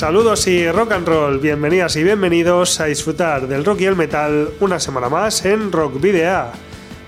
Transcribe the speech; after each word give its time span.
Saludos 0.00 0.46
y 0.46 0.66
rock 0.72 0.92
and 0.92 1.06
roll, 1.06 1.40
bienvenidas 1.40 1.94
y 1.96 2.02
bienvenidos 2.02 2.80
a 2.80 2.86
disfrutar 2.86 3.46
del 3.46 3.66
rock 3.66 3.82
y 3.82 3.84
el 3.84 3.96
metal 3.96 4.48
una 4.58 4.80
semana 4.80 5.10
más 5.10 5.44
en 5.44 5.70
Rock 5.70 6.00
Video. 6.00 6.46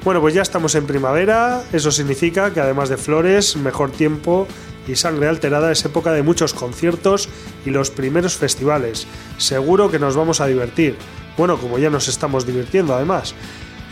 Bueno, 0.05 0.21
pues 0.21 0.35
ya 0.35 0.43
estamos 0.43 0.75
en 0.75 0.87
primavera, 0.87 1.63
eso 1.73 1.91
significa 1.91 2.53
que 2.53 2.61
además 2.61 2.91
de 2.91 2.99
flores, 2.99 3.57
mejor 3.57 3.93
tiempo 3.93 4.47
y 4.87 4.95
sangre 4.95 5.29
alterada 5.29 5.73
es 5.73 5.83
época 5.87 6.13
de 6.13 6.23
muchos 6.23 6.53
conciertos 6.53 7.31
y 7.65 7.71
los 7.71 7.91
primeros 7.91 8.37
festivales. 8.37 9.07
Seguro 9.39 9.91
que 9.91 9.99
nos 9.99 10.15
vamos 10.15 10.43
a 10.43 10.47
divertir. 10.47 10.99
Bueno, 11.39 11.57
como 11.57 11.79
ya 11.79 11.89
nos 11.89 12.09
estamos 12.09 12.45
divirtiendo 12.47 12.95
además. 12.95 13.35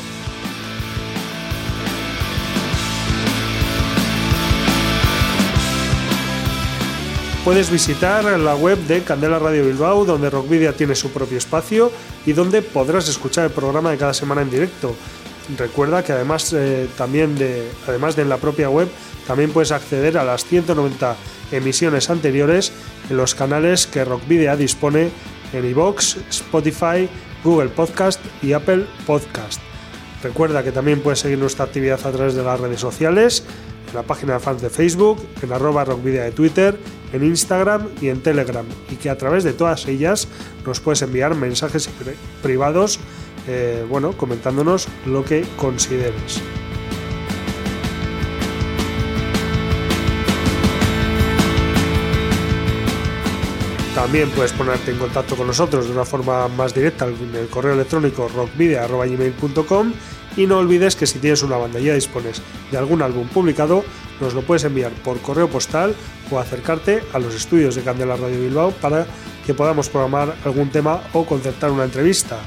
Puedes 7.44 7.72
visitar 7.72 8.26
la 8.40 8.56
web 8.56 8.78
de 8.86 9.02
Candela 9.02 9.40
Radio 9.40 9.66
Bilbao, 9.66 10.06
donde 10.06 10.30
Rockvidia 10.30 10.74
tiene 10.74 10.94
su 10.94 11.10
propio 11.10 11.40
espacio 11.40 11.92
y 12.28 12.34
donde 12.34 12.62
podrás 12.62 13.10
escuchar 13.10 13.46
el 13.46 13.52
programa 13.52 13.90
de 13.90 13.98
cada 13.98 14.14
semana 14.14 14.44
en 14.44 14.52
directo. 14.52 14.96
Recuerda 15.58 16.04
que 16.04 16.12
además, 16.12 16.54
eh, 16.54 16.88
también 16.96 17.36
de, 17.40 17.72
además 17.88 18.16
de 18.16 18.22
en 18.22 18.30
la 18.30 18.38
propia 18.38 18.70
web, 18.70 18.88
también 19.30 19.52
puedes 19.52 19.72
acceder 19.72 20.18
a 20.18 20.24
las 20.24 20.44
190 20.44 21.16
emisiones 21.52 22.10
anteriores 22.10 22.72
en 23.12 23.18
los 23.18 23.36
canales 23.36 23.86
que 23.86 24.04
Rockvidia 24.04 24.56
dispone 24.56 25.12
en 25.54 25.66
iVoox, 25.66 26.18
Spotify, 26.32 27.08
Google 27.44 27.70
Podcast 27.70 28.20
y 28.42 28.54
Apple 28.54 28.88
Podcast. 29.06 29.62
Recuerda 30.24 30.64
que 30.64 30.72
también 30.72 31.02
puedes 31.02 31.20
seguir 31.20 31.38
nuestra 31.38 31.66
actividad 31.66 32.00
a 32.08 32.12
través 32.12 32.34
de 32.34 32.42
las 32.42 32.60
redes 32.60 32.80
sociales, 32.80 33.44
en 33.90 33.94
la 33.94 34.02
página 34.02 34.34
de 34.34 34.40
fans 34.40 34.64
de 34.64 34.72
Facebook, 34.72 35.24
en 35.44 35.54
arroba 35.54 35.86
rockvidia 35.86 36.24
de 36.24 36.32
Twitter, 36.32 36.80
en 37.14 37.24
Instagram 37.24 37.88
y 38.02 38.08
en 38.08 38.24
Telegram, 38.24 38.66
y 38.90 38.96
que 38.96 39.12
a 39.12 39.18
través 39.20 39.44
de 39.44 39.54
todas 39.54 39.86
ellas 39.88 40.28
nos 40.66 40.80
puedes 40.80 41.04
enviar 41.04 41.36
mensajes 41.36 41.88
privados, 42.42 43.00
eh, 43.48 43.86
bueno, 43.88 44.14
comentándonos 44.14 44.88
lo 45.06 45.24
que 45.24 45.46
consideres. 45.56 46.42
También 54.00 54.30
puedes 54.30 54.54
ponerte 54.54 54.92
en 54.92 54.98
contacto 54.98 55.36
con 55.36 55.46
nosotros 55.46 55.86
de 55.86 55.92
una 55.92 56.06
forma 56.06 56.48
más 56.48 56.74
directa 56.74 57.06
en 57.06 57.36
el 57.36 57.50
correo 57.50 57.74
electrónico 57.74 58.30
rockvidia.gmail.com 58.30 59.94
y 60.38 60.48
no 60.48 60.60
olvides 60.60 60.96
que 60.96 61.06
si 61.06 61.20
tienes 61.20 61.44
una 61.44 61.58
banda 61.58 61.82
y 61.82 61.84
ya 61.84 61.96
dispones 61.96 62.42
de 62.72 62.78
algún 62.78 63.02
álbum 63.02 63.28
publicado, 63.28 63.84
nos 64.22 64.34
lo 64.34 64.42
puedes 64.44 64.64
enviar 64.64 64.94
por 65.04 65.20
correo 65.20 65.50
postal 65.50 65.94
o 66.32 66.40
acercarte 66.40 67.04
a 67.12 67.20
los 67.20 67.36
estudios 67.36 67.76
de 67.76 67.82
Candela 67.82 68.16
Radio 68.16 68.40
Bilbao 68.40 68.72
para 68.72 69.06
que 69.46 69.54
podamos 69.54 69.90
programar 69.90 70.34
algún 70.46 70.70
tema 70.70 71.02
o 71.12 71.26
concertar 71.26 71.70
una 71.70 71.84
entrevista. 71.84 72.38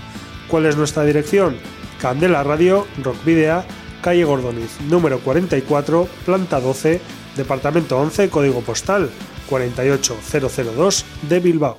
¿Cuál 0.48 0.64
es 0.64 0.78
nuestra 0.78 1.04
dirección? 1.04 1.58
Candela 2.00 2.42
Radio, 2.42 2.86
Rockvidea, 3.02 3.66
calle 4.00 4.24
Gordoniz, 4.24 4.80
número 4.88 5.18
44, 5.18 6.08
planta 6.24 6.60
12, 6.60 6.98
departamento 7.36 7.98
11, 7.98 8.30
código 8.30 8.62
postal 8.62 9.10
48002 9.52 11.04
de 11.28 11.40
Bilbao. 11.40 11.78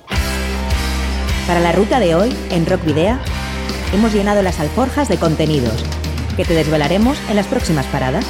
Para 1.46 1.58
la 1.60 1.72
ruta 1.72 1.98
de 1.98 2.14
hoy, 2.14 2.34
en 2.50 2.66
Rock 2.66 2.84
Video, 2.84 3.18
hemos 3.92 4.12
llenado 4.12 4.42
las 4.42 4.60
alforjas 4.60 5.08
de 5.08 5.16
contenidos 5.18 5.84
que 6.36 6.44
te 6.44 6.54
desvelaremos 6.54 7.18
en 7.28 7.36
las 7.36 7.46
próximas 7.46 7.86
paradas. 7.86 8.24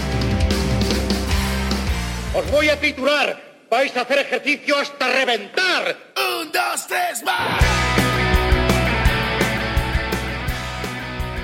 Os 2.35 2.51
voy 2.51 2.71
a 2.71 2.81
titular. 2.81 3.39
Vais 3.71 3.95
a 3.97 4.03
hacer 4.03 4.19
ejercicio 4.19 4.79
hasta 4.79 5.09
reventar. 5.09 5.97
Un, 6.17 6.51
dos, 6.51 6.87
tres, 6.87 7.23
más. 7.25 8.14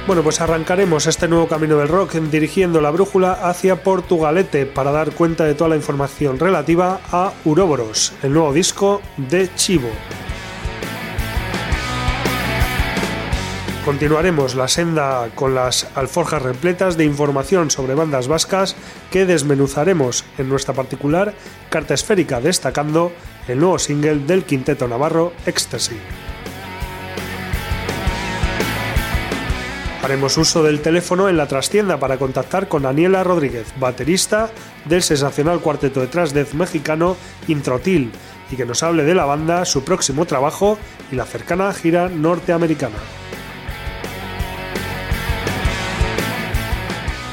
Bueno, 0.06 0.22
pues 0.22 0.40
arrancaremos 0.40 1.06
este 1.06 1.28
nuevo 1.28 1.46
camino 1.46 1.76
del 1.76 1.88
rock 1.88 2.14
dirigiendo 2.14 2.80
la 2.80 2.90
brújula 2.90 3.32
hacia 3.32 3.82
Portugalete 3.82 4.66
para 4.66 4.90
dar 4.90 5.12
cuenta 5.12 5.44
de 5.44 5.54
toda 5.54 5.70
la 5.70 5.76
información 5.76 6.38
relativa 6.38 7.00
a 7.12 7.32
Uroboros, 7.44 8.12
el 8.22 8.32
nuevo 8.32 8.52
disco 8.52 9.02
de 9.16 9.54
Chivo. 9.54 9.90
Continuaremos 13.84 14.54
la 14.54 14.68
senda 14.68 15.28
con 15.34 15.54
las 15.54 15.86
alforjas 15.94 16.42
repletas 16.42 16.96
de 16.96 17.04
información 17.04 17.70
sobre 17.70 17.94
bandas 17.94 18.26
vascas 18.26 18.76
que 19.10 19.26
desmenuzaremos 19.26 20.24
en 20.38 20.48
nuestra 20.48 20.74
particular 20.74 21.34
carta 21.70 21.94
esférica 21.94 22.40
destacando 22.40 23.12
el 23.48 23.58
nuevo 23.58 23.78
single 23.78 24.16
del 24.26 24.44
quinteto 24.44 24.88
navarro 24.88 25.32
Ecstasy. 25.46 25.96
Haremos 30.02 30.38
uso 30.38 30.62
del 30.62 30.80
teléfono 30.80 31.28
en 31.28 31.36
la 31.36 31.46
trastienda 31.46 32.00
para 32.00 32.16
contactar 32.16 32.68
con 32.68 32.84
Daniela 32.84 33.22
Rodríguez, 33.22 33.66
baterista 33.78 34.50
del 34.86 35.02
sensacional 35.02 35.60
cuarteto 35.60 36.00
de 36.00 36.06
Tras 36.06 36.32
death 36.32 36.54
mexicano 36.54 37.18
Introtil, 37.48 38.10
y 38.50 38.56
que 38.56 38.64
nos 38.64 38.82
hable 38.82 39.04
de 39.04 39.14
la 39.14 39.26
banda, 39.26 39.66
su 39.66 39.84
próximo 39.84 40.24
trabajo 40.24 40.78
y 41.12 41.16
la 41.16 41.26
cercana 41.26 41.72
gira 41.74 42.08
norteamericana. 42.08 42.96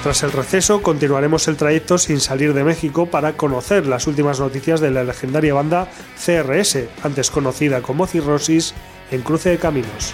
Tras 0.03 0.23
el 0.23 0.33
receso 0.33 0.81
continuaremos 0.81 1.47
el 1.47 1.56
trayecto 1.56 1.97
sin 1.97 2.19
salir 2.19 2.53
de 2.53 2.66
México 2.66 3.07
para 3.07 3.33
conocer 3.33 3.88
las 3.88 4.07
últimas 4.07 4.41
noticias 4.41 4.81
de 4.81 4.91
la 4.91 5.06
legendaria 5.06 5.53
banda 5.53 5.88
CRS, 6.18 6.88
antes 7.01 7.31
conocida 7.31 7.81
como 7.81 8.07
Cirrosis, 8.07 8.74
en 9.09 9.21
Cruce 9.21 9.51
de 9.51 9.57
Caminos. 9.57 10.13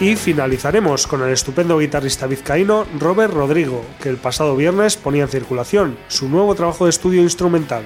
Y 0.00 0.16
finalizaremos 0.16 1.06
con 1.06 1.22
el 1.22 1.30
estupendo 1.30 1.78
guitarrista 1.78 2.26
vizcaíno 2.26 2.86
Robert 2.98 3.34
Rodrigo, 3.34 3.84
que 4.02 4.08
el 4.08 4.16
pasado 4.16 4.56
viernes 4.56 4.96
ponía 4.96 5.24
en 5.24 5.28
circulación 5.28 5.98
su 6.08 6.26
nuevo 6.26 6.54
trabajo 6.54 6.86
de 6.86 6.90
estudio 6.90 7.20
instrumental. 7.20 7.84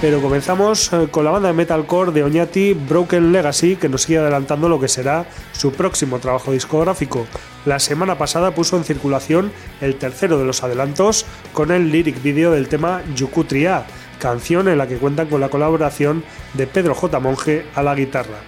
Pero 0.00 0.22
comenzamos 0.22 0.92
eh, 0.92 1.08
con 1.10 1.24
la 1.24 1.32
banda 1.32 1.48
de 1.48 1.54
metalcore 1.54 2.12
de 2.12 2.22
Oñati 2.22 2.72
Broken 2.72 3.32
Legacy, 3.32 3.74
que 3.74 3.88
nos 3.88 4.02
sigue 4.02 4.18
adelantando 4.18 4.68
lo 4.68 4.78
que 4.78 4.86
será 4.86 5.26
su 5.50 5.72
próximo 5.72 6.20
trabajo 6.20 6.52
discográfico. 6.52 7.26
La 7.66 7.80
semana 7.80 8.16
pasada 8.16 8.54
puso 8.54 8.76
en 8.76 8.84
circulación 8.84 9.50
el 9.80 9.96
tercero 9.96 10.38
de 10.38 10.44
los 10.44 10.62
adelantos 10.62 11.26
con 11.52 11.72
el 11.72 11.90
lyric 11.90 12.22
video 12.22 12.52
del 12.52 12.68
tema 12.68 13.02
Yukutria, 13.16 13.86
canción 14.18 14.68
en 14.68 14.78
la 14.78 14.86
que 14.86 14.96
cuentan 14.96 15.28
con 15.28 15.40
la 15.40 15.48
colaboración 15.48 16.24
de 16.54 16.66
Pedro 16.66 16.94
J. 16.94 17.20
Monge 17.20 17.64
a 17.74 17.82
la 17.82 17.94
guitarra. 17.94 18.38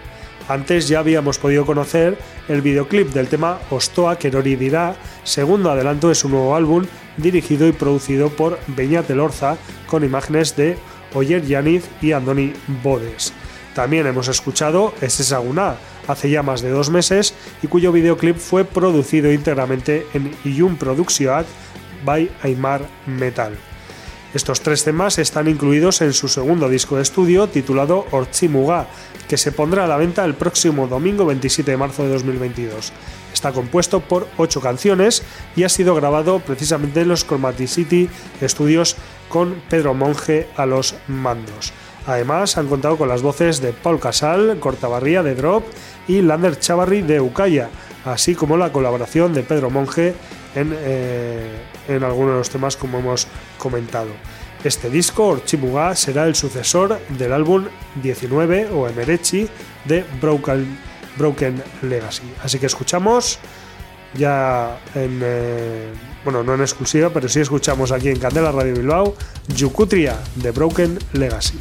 Antes 0.48 0.88
ya 0.88 0.98
habíamos 0.98 1.38
podido 1.38 1.64
conocer 1.64 2.18
el 2.48 2.60
videoclip 2.60 3.12
del 3.12 3.28
tema 3.28 3.60
Ostoa 3.70 4.18
Kerori 4.18 4.56
dirá, 4.56 4.96
segundo 5.22 5.70
adelanto 5.70 6.08
de 6.08 6.16
su 6.16 6.28
nuevo 6.28 6.56
álbum, 6.56 6.86
dirigido 7.16 7.68
y 7.68 7.72
producido 7.72 8.30
por 8.30 8.58
Beñat 8.66 9.08
Elorza, 9.10 9.56
con 9.86 10.02
imágenes 10.02 10.56
de 10.56 10.76
Oyer 11.14 11.44
Yaniz 11.46 11.84
y 12.02 12.12
Andoni 12.12 12.52
Bodes. 12.82 13.32
También 13.74 14.06
hemos 14.08 14.26
escuchado 14.26 14.92
Ese 15.00 15.22
Saguna 15.22 15.76
hace 16.08 16.28
ya 16.28 16.42
más 16.42 16.62
de 16.62 16.70
dos 16.70 16.90
meses 16.90 17.34
y 17.62 17.68
cuyo 17.68 17.92
videoclip 17.92 18.36
fue 18.36 18.64
producido 18.64 19.32
íntegramente 19.32 20.06
en 20.14 20.32
Iyun 20.44 20.76
Production 20.76 21.44
by 22.04 22.28
Aymar 22.42 22.82
Metal. 23.06 23.69
Estos 24.32 24.60
tres 24.60 24.84
temas 24.84 25.18
están 25.18 25.48
incluidos 25.48 26.02
en 26.02 26.12
su 26.12 26.28
segundo 26.28 26.68
disco 26.68 26.94
de 26.94 27.02
estudio 27.02 27.48
titulado 27.48 28.06
Orchimuga, 28.12 28.86
que 29.28 29.36
se 29.36 29.50
pondrá 29.50 29.84
a 29.84 29.88
la 29.88 29.96
venta 29.96 30.24
el 30.24 30.34
próximo 30.34 30.86
domingo 30.86 31.26
27 31.26 31.68
de 31.68 31.76
marzo 31.76 32.04
de 32.04 32.10
2022. 32.10 32.92
Está 33.32 33.50
compuesto 33.50 33.98
por 33.98 34.28
ocho 34.36 34.60
canciones 34.60 35.24
y 35.56 35.64
ha 35.64 35.68
sido 35.68 35.96
grabado 35.96 36.38
precisamente 36.38 37.00
en 37.00 37.08
los 37.08 37.26
Chromaticity 37.26 38.08
Studios 38.42 38.94
con 39.28 39.60
Pedro 39.68 39.94
Monge 39.94 40.46
a 40.56 40.64
los 40.64 40.94
mandos. 41.08 41.72
Además, 42.06 42.56
han 42.56 42.68
contado 42.68 42.96
con 42.96 43.08
las 43.08 43.22
voces 43.22 43.60
de 43.60 43.72
Paul 43.72 43.98
Casal, 43.98 44.58
Cortabarría 44.60 45.24
de 45.24 45.34
Drop 45.34 45.64
y 46.06 46.22
Lander 46.22 46.56
Chavarri 46.56 47.02
de 47.02 47.20
Ucaya, 47.20 47.68
así 48.04 48.36
como 48.36 48.56
la 48.56 48.70
colaboración 48.70 49.34
de 49.34 49.42
Pedro 49.42 49.70
Monge 49.70 50.14
en, 50.54 50.74
eh, 50.76 51.50
algunos 51.88 52.32
de 52.32 52.38
los 52.38 52.50
temas 52.50 52.76
como 52.76 52.98
hemos 52.98 53.26
comentado. 53.58 54.10
Este 54.62 54.90
disco, 54.90 55.26
Orchimuga, 55.28 55.96
será 55.96 56.26
el 56.26 56.34
sucesor 56.34 56.98
del 57.10 57.32
álbum 57.32 57.64
19 58.02 58.68
o 58.74 58.88
Emerechi 58.88 59.48
de 59.86 60.04
Broken, 60.20 61.62
Legacy. 61.82 62.22
Así 62.42 62.58
que 62.58 62.66
escuchamos 62.66 63.38
ya 64.14 64.78
en, 64.94 65.20
eh, 65.22 65.92
bueno, 66.24 66.42
no 66.42 66.54
en 66.54 66.60
exclusiva, 66.60 67.10
pero 67.10 67.28
sí 67.28 67.40
escuchamos 67.40 67.92
aquí 67.92 68.08
en 68.08 68.18
Candela 68.18 68.52
Radio 68.52 68.74
Bilbao, 68.74 69.14
Yukutria 69.48 70.18
de 70.36 70.50
Broken 70.50 70.98
Legacy. 71.12 71.56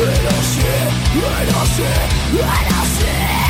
Let 0.00 0.24
us 0.32 0.56
in, 0.56 1.20
let 1.20 1.48
us 1.48 1.78
in, 1.78 2.36
let 2.36 2.72
us 2.72 3.02
in 3.02 3.49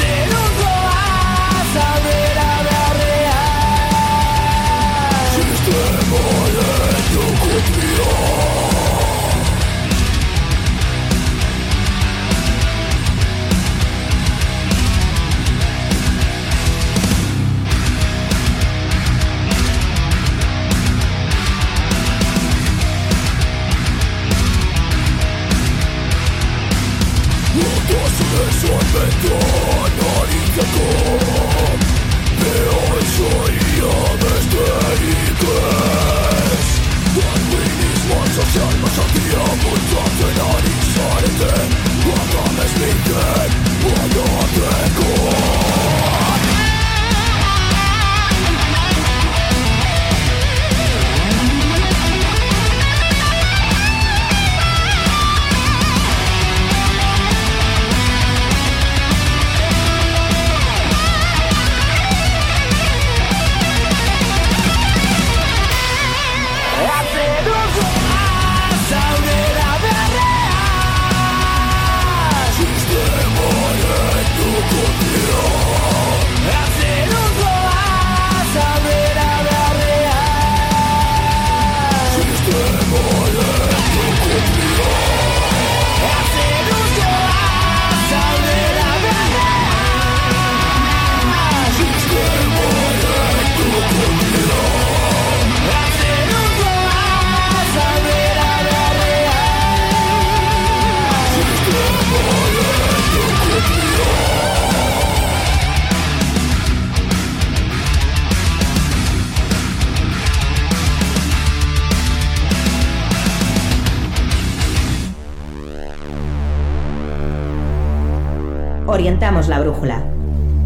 la 119.47 119.59
brújula, 119.59 120.03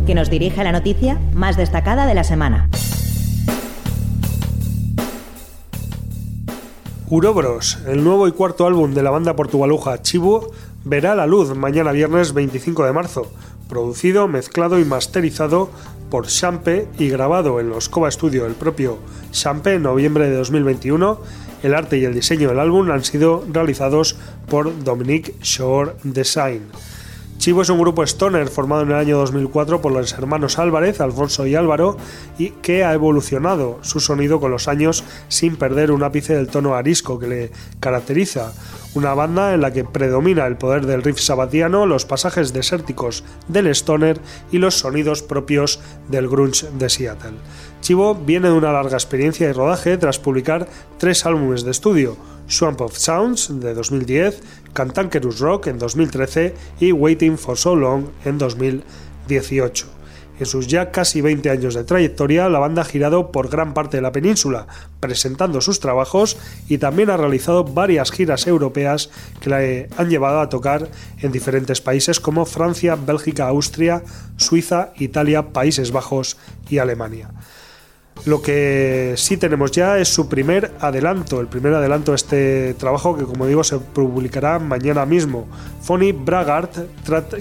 que 0.06 0.16
nos 0.16 0.30
dirige 0.30 0.62
a 0.62 0.64
la 0.64 0.72
noticia 0.72 1.20
más 1.34 1.58
destacada 1.58 2.06
de 2.06 2.14
la 2.16 2.24
semana. 2.24 2.70
Urobros, 7.08 7.78
el 7.88 8.04
nuevo 8.04 8.28
y 8.28 8.32
cuarto 8.32 8.66
álbum 8.66 8.94
de 8.94 9.04
la 9.04 9.12
banda 9.12 9.36
portugaluja 9.36 10.02
Chibu, 10.02 10.52
verá 10.84 11.16
la 11.16 11.28
luz 11.28 11.56
mañana 11.56 11.92
viernes 11.92 12.34
25 12.34 12.86
de 12.86 12.94
marzo, 12.94 13.32
producido, 13.70 14.28
mezclado 14.28 14.80
y 14.80 14.86
masterizado 14.86 15.70
por 16.10 16.28
Champe 16.28 16.88
y 16.98 17.10
grabado 17.10 17.60
en 17.60 17.70
los 17.70 17.90
Cova 17.90 18.10
Studio 18.10 18.44
del 18.44 18.54
propio 18.54 18.98
Champe 19.32 19.76
en 19.76 19.84
noviembre 19.84 20.30
de 20.30 20.36
2021. 20.36 21.20
El 21.64 21.76
arte 21.76 21.98
y 21.98 22.06
el 22.06 22.14
diseño 22.14 22.50
del 22.50 22.60
álbum 22.60 22.90
han 22.92 23.04
sido 23.04 23.46
realizados 23.52 24.18
por 24.48 24.84
Dominique 24.84 25.36
Shore 25.42 25.94
Design. 26.04 26.64
Chivo 27.46 27.62
es 27.62 27.70
un 27.70 27.78
grupo 27.78 28.02
stoner 28.02 28.48
formado 28.48 28.82
en 28.82 28.90
el 28.90 28.96
año 28.96 29.20
2004 29.20 29.80
por 29.80 29.92
los 29.92 30.14
hermanos 30.14 30.58
Álvarez, 30.58 31.00
Alfonso 31.00 31.46
y 31.46 31.54
Álvaro, 31.54 31.96
y 32.40 32.50
que 32.50 32.84
ha 32.84 32.92
evolucionado 32.92 33.78
su 33.84 34.00
sonido 34.00 34.40
con 34.40 34.50
los 34.50 34.68
años 34.68 35.04
sin 35.28 35.56
perder 35.56 35.92
un 35.92 36.02
ápice 36.02 36.34
del 36.34 36.48
tono 36.48 36.74
arisco 36.74 37.20
que 37.20 37.28
le 37.28 37.52
caracteriza. 37.80 38.52
Una 38.96 39.14
banda 39.14 39.54
en 39.54 39.62
la 39.62 39.72
que 39.72 39.84
predomina 39.84 40.48
el 40.48 40.58
poder 40.58 40.88
del 40.88 41.04
riff 41.04 41.20
sabatiano, 41.20 41.86
los 41.86 42.08
pasajes 42.08 42.52
desérticos 42.52 43.24
del 43.48 43.68
stoner 43.68 44.20
y 44.52 44.58
los 44.58 44.80
sonidos 44.80 45.22
propios 45.22 45.80
del 46.10 46.28
grunge 46.28 46.68
de 46.80 46.90
Seattle. 46.90 47.38
Chivo 47.80 48.16
viene 48.16 48.48
de 48.48 48.56
una 48.56 48.72
larga 48.72 48.98
experiencia 48.98 49.46
de 49.46 49.54
rodaje 49.54 50.00
tras 50.00 50.18
publicar 50.18 50.68
tres 50.98 51.28
álbumes 51.28 51.64
de 51.64 51.70
estudio, 51.70 52.18
Swamp 52.48 52.82
of 52.82 52.98
Sounds 52.98 53.60
de 53.60 53.76
2010, 53.76 54.42
Cantankerous 54.76 55.40
Rock 55.40 55.68
en 55.68 55.80
2013 55.80 56.54
y 56.80 56.92
Waiting 56.92 57.40
for 57.40 57.58
So 57.58 57.76
Long 57.76 58.10
en 58.26 58.38
2018. 58.38 59.88
En 60.38 60.46
sus 60.46 60.68
ya 60.68 60.92
casi 60.92 61.22
20 61.22 61.50
años 61.50 61.76
de 61.76 61.86
trayectoria, 61.86 62.50
la 62.50 62.60
banda 62.60 62.82
ha 62.82 62.86
girado 62.86 63.32
por 63.32 63.50
gran 63.50 63.74
parte 63.74 63.98
de 63.98 64.02
la 64.02 64.12
península, 64.12 64.68
presentando 65.00 65.62
sus 65.62 65.80
trabajos 65.80 66.36
y 66.68 66.78
también 66.78 67.10
ha 67.10 67.16
realizado 67.16 67.64
varias 67.64 68.12
giras 68.12 68.46
europeas 68.46 69.10
que 69.40 69.50
la 69.50 69.60
han 69.98 70.10
llevado 70.10 70.42
a 70.42 70.50
tocar 70.50 70.90
en 71.20 71.32
diferentes 71.32 71.80
países 71.80 72.20
como 72.20 72.46
Francia, 72.46 72.98
Bélgica, 72.98 73.48
Austria, 73.48 74.04
Suiza, 74.36 74.92
Italia, 74.98 75.54
Países 75.54 75.92
Bajos 75.94 76.36
y 76.70 76.80
Alemania. 76.80 77.32
Lo 78.24 78.42
que 78.42 79.14
sí 79.18 79.38
tenemos 79.38 79.72
ya 79.72 80.00
es 80.00 80.08
su 80.08 80.28
primer 80.28 80.72
adelanto, 80.80 81.40
el 81.42 81.48
primer 81.48 81.76
adelanto 81.76 82.12
de 82.12 82.16
este 82.16 82.74
trabajo 82.74 83.16
que 83.16 83.26
como 83.26 83.46
digo 83.46 83.64
se 83.64 83.78
publicará 83.78 84.58
mañana 84.58 85.06
mismo. 85.06 85.48
Fonny 85.82 86.12
Bragart, 86.12 86.76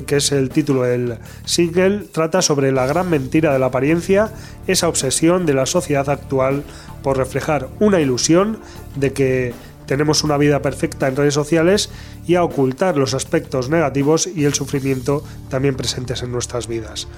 que 0.07 0.17
es 0.17 0.33
el 0.33 0.51
título 0.51 0.83
del 0.83 1.19
single, 1.47 2.01
trata 2.13 2.43
sobre 2.43 2.71
la 2.71 2.87
gran 2.87 3.09
mentira 3.09 3.53
de 3.53 3.59
la 3.59 3.67
apariencia, 3.67 4.31
esa 4.67 4.89
obsesión 4.89 5.47
de 5.47 5.55
la 5.55 5.65
sociedad 5.65 6.11
actual 6.11 6.65
por 7.03 7.17
reflejar 7.17 7.69
una 7.81 8.01
ilusión 8.01 8.59
de 8.95 9.15
que 9.15 9.55
tenemos 9.87 10.25
una 10.25 10.37
vida 10.37 10.61
perfecta 10.61 11.09
en 11.09 11.17
redes 11.17 11.35
sociales 11.35 11.91
y 12.27 12.35
a 12.35 12.45
ocultar 12.45 12.97
los 12.97 13.15
aspectos 13.15 13.69
negativos 13.69 14.27
y 14.27 14.45
el 14.45 14.55
sufrimiento 14.55 15.25
también 15.49 15.77
presentes 15.77 16.23
en 16.23 16.33
nuestras 16.33 16.69
vidas. 16.69 17.09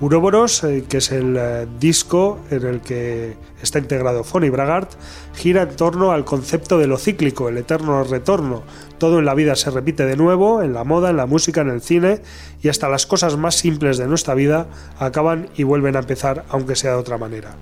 Uroboros, 0.00 0.64
eh, 0.64 0.84
que 0.88 0.96
es 0.96 1.12
el 1.12 1.36
eh, 1.36 1.66
disco 1.78 2.38
en 2.50 2.64
el 2.64 2.80
que 2.80 3.36
está 3.62 3.78
integrado 3.78 4.24
Fonny 4.24 4.48
Bragart, 4.48 4.92
gira 5.34 5.62
en 5.62 5.76
torno 5.76 6.12
al 6.12 6.24
concepto 6.24 6.78
de 6.78 6.86
lo 6.86 6.96
cíclico, 6.96 7.50
el 7.50 7.58
eterno 7.58 8.02
retorno. 8.04 8.62
Todo 8.96 9.18
en 9.18 9.26
la 9.26 9.34
vida 9.34 9.56
se 9.56 9.70
repite 9.70 10.06
de 10.06 10.16
nuevo, 10.16 10.62
en 10.62 10.72
la 10.72 10.84
moda, 10.84 11.10
en 11.10 11.18
la 11.18 11.26
música, 11.26 11.60
en 11.60 11.68
el 11.68 11.82
cine, 11.82 12.22
y 12.62 12.70
hasta 12.70 12.88
las 12.88 13.04
cosas 13.04 13.36
más 13.36 13.56
simples 13.56 13.98
de 13.98 14.06
nuestra 14.06 14.32
vida 14.32 14.68
acaban 14.98 15.50
y 15.54 15.64
vuelven 15.64 15.96
a 15.96 16.00
empezar, 16.00 16.46
aunque 16.48 16.76
sea 16.76 16.92
de 16.92 16.96
otra 16.96 17.18
manera. 17.18 17.56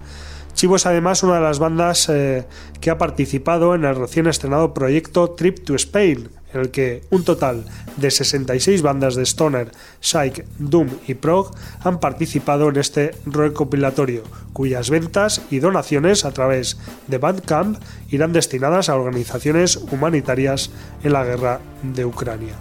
Chivo 0.55 0.77
es 0.77 0.87
además 0.87 1.25
una 1.25 1.37
de 1.37 1.41
las 1.41 1.59
bandas 1.59 2.09
eh, 2.09 2.47
que 2.81 2.91
ha 2.91 2.99
participado 2.99 3.75
en 3.75 3.85
el 3.85 3.97
recién 3.97 4.29
estrenado 4.29 4.75
proyecto 4.75 5.31
Trip 5.31 5.65
to 5.65 5.75
Spain, 5.75 6.29
en 6.53 6.61
el 6.61 6.71
que 6.71 7.03
un 7.11 7.25
total 7.25 7.65
de 7.97 8.11
66 8.11 8.83
bandas 8.83 9.15
de 9.15 9.25
Stoner, 9.25 9.71
Psych, 10.01 10.45
Doom 10.59 10.89
y 11.07 11.15
Prog 11.15 11.53
han 11.81 12.01
participado 12.01 12.69
en 12.69 12.77
este 12.77 13.13
recopilatorio, 13.27 14.23
cuyas 14.53 14.91
ventas 14.91 15.43
y 15.51 15.59
donaciones 15.59 16.25
a 16.25 16.33
través 16.33 16.79
de 17.07 17.19
Bandcamp 17.19 17.79
irán 18.11 18.33
destinadas 18.33 18.89
a 18.89 18.97
organizaciones 18.97 19.77
humanitarias 19.77 20.71
en 21.03 21.13
la 21.13 21.25
guerra 21.25 21.61
de 21.83 22.05
Ucrania. 22.05 22.55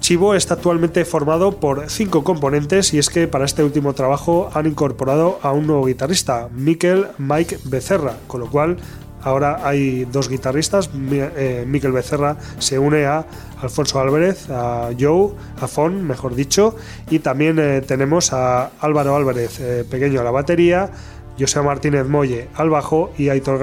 Chivo 0.00 0.34
está 0.34 0.54
actualmente 0.54 1.04
formado 1.04 1.60
por 1.60 1.90
cinco 1.90 2.24
componentes 2.24 2.94
y 2.94 2.98
es 2.98 3.10
que 3.10 3.28
para 3.28 3.44
este 3.44 3.62
último 3.62 3.92
trabajo 3.92 4.48
han 4.54 4.66
incorporado 4.66 5.38
a 5.42 5.52
un 5.52 5.66
nuevo 5.66 5.84
guitarrista, 5.84 6.48
Mikel 6.50 7.08
Mike 7.18 7.58
Becerra, 7.64 8.16
con 8.26 8.40
lo 8.40 8.48
cual 8.48 8.78
Ahora 9.22 9.66
hay 9.66 10.04
dos 10.04 10.28
guitarristas, 10.28 10.90
eh, 11.10 11.64
Miquel 11.66 11.92
Becerra 11.92 12.36
se 12.58 12.78
une 12.78 13.04
a 13.04 13.24
Alfonso 13.60 14.00
Álvarez, 14.00 14.48
a 14.50 14.90
Joe, 14.98 15.32
a 15.60 15.66
Fon, 15.66 16.06
mejor 16.06 16.34
dicho, 16.34 16.76
y 17.10 17.18
también 17.18 17.58
eh, 17.58 17.80
tenemos 17.80 18.32
a 18.32 18.70
Álvaro 18.80 19.16
Álvarez, 19.16 19.58
eh, 19.60 19.84
pequeño 19.88 20.20
a 20.20 20.24
la 20.24 20.30
batería, 20.30 20.90
José 21.38 21.62
Martínez 21.62 22.06
Molle 22.06 22.48
al 22.54 22.70
bajo 22.70 23.12
y 23.16 23.28
Aitor 23.28 23.58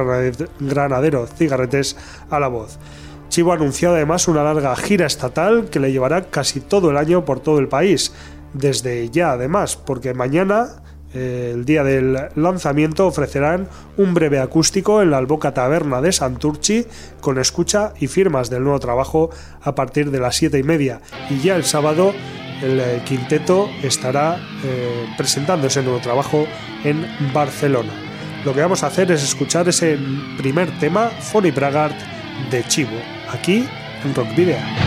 Granadero 0.60 1.28
Cigarretes 1.28 1.98
a 2.30 2.40
la 2.40 2.48
voz. 2.48 2.78
Chivo 3.30 3.52
ha 3.52 3.56
anunciado 3.56 3.96
además 3.96 4.28
una 4.28 4.44
larga 4.44 4.76
gira 4.76 5.06
estatal 5.06 5.70
que 5.70 5.80
le 5.80 5.92
llevará 5.92 6.30
casi 6.30 6.62
todo 6.62 6.90
el 6.90 6.98
año 6.98 7.26
por 7.26 7.40
todo 7.40 7.60
el 7.60 7.68
país, 7.68 8.14
desde 8.54 9.10
ya 9.10 9.32
además, 9.32 9.76
porque 9.76 10.14
mañana 10.14 10.84
el 11.16 11.66
día 11.66 11.84
del 11.84 12.18
lanzamiento 12.36 13.08
ofrecerán 13.08 13.68
un 13.98 14.14
breve 14.14 14.40
acústico 14.40 15.02
en 15.02 15.12
la 15.12 15.18
Alboca 15.18 15.54
Taberna 15.54 16.02
de 16.02 16.12
Santurchi 16.12 16.86
con 17.22 17.40
escucha 17.40 17.94
y 18.00 18.08
firmas 18.08 18.50
del 18.50 18.64
nuevo 18.64 18.80
trabajo 18.80 19.30
a 19.62 19.76
partir 19.76 20.12
de 20.12 20.20
las 20.20 20.36
7 20.36 20.60
y 20.60 20.64
media. 20.64 21.02
Y 21.30 21.40
ya 21.40 21.56
el 21.56 21.64
sábado 21.64 22.14
el 22.62 22.80
eh, 22.80 23.02
quinteto 23.06 23.70
estará 23.84 24.38
eh, 24.64 25.08
presentando 25.18 25.68
ese 25.68 25.84
nuevo 25.84 26.00
trabajo 26.00 26.46
en 26.84 27.06
Barcelona. 27.34 27.92
Lo 28.44 28.54
que 28.54 28.62
vamos 28.62 28.84
a 28.84 28.88
hacer 28.88 29.12
es 29.12 29.24
escuchar 29.24 29.68
ese 29.68 29.98
primer 30.38 30.70
tema, 30.80 31.08
Fonny 31.08 31.52
Bragart 31.52 31.96
de 32.52 32.64
Chivo, 32.68 32.98
aquí 33.32 33.68
en 34.04 34.14
Rock 34.14 34.36
Video. 34.36 34.85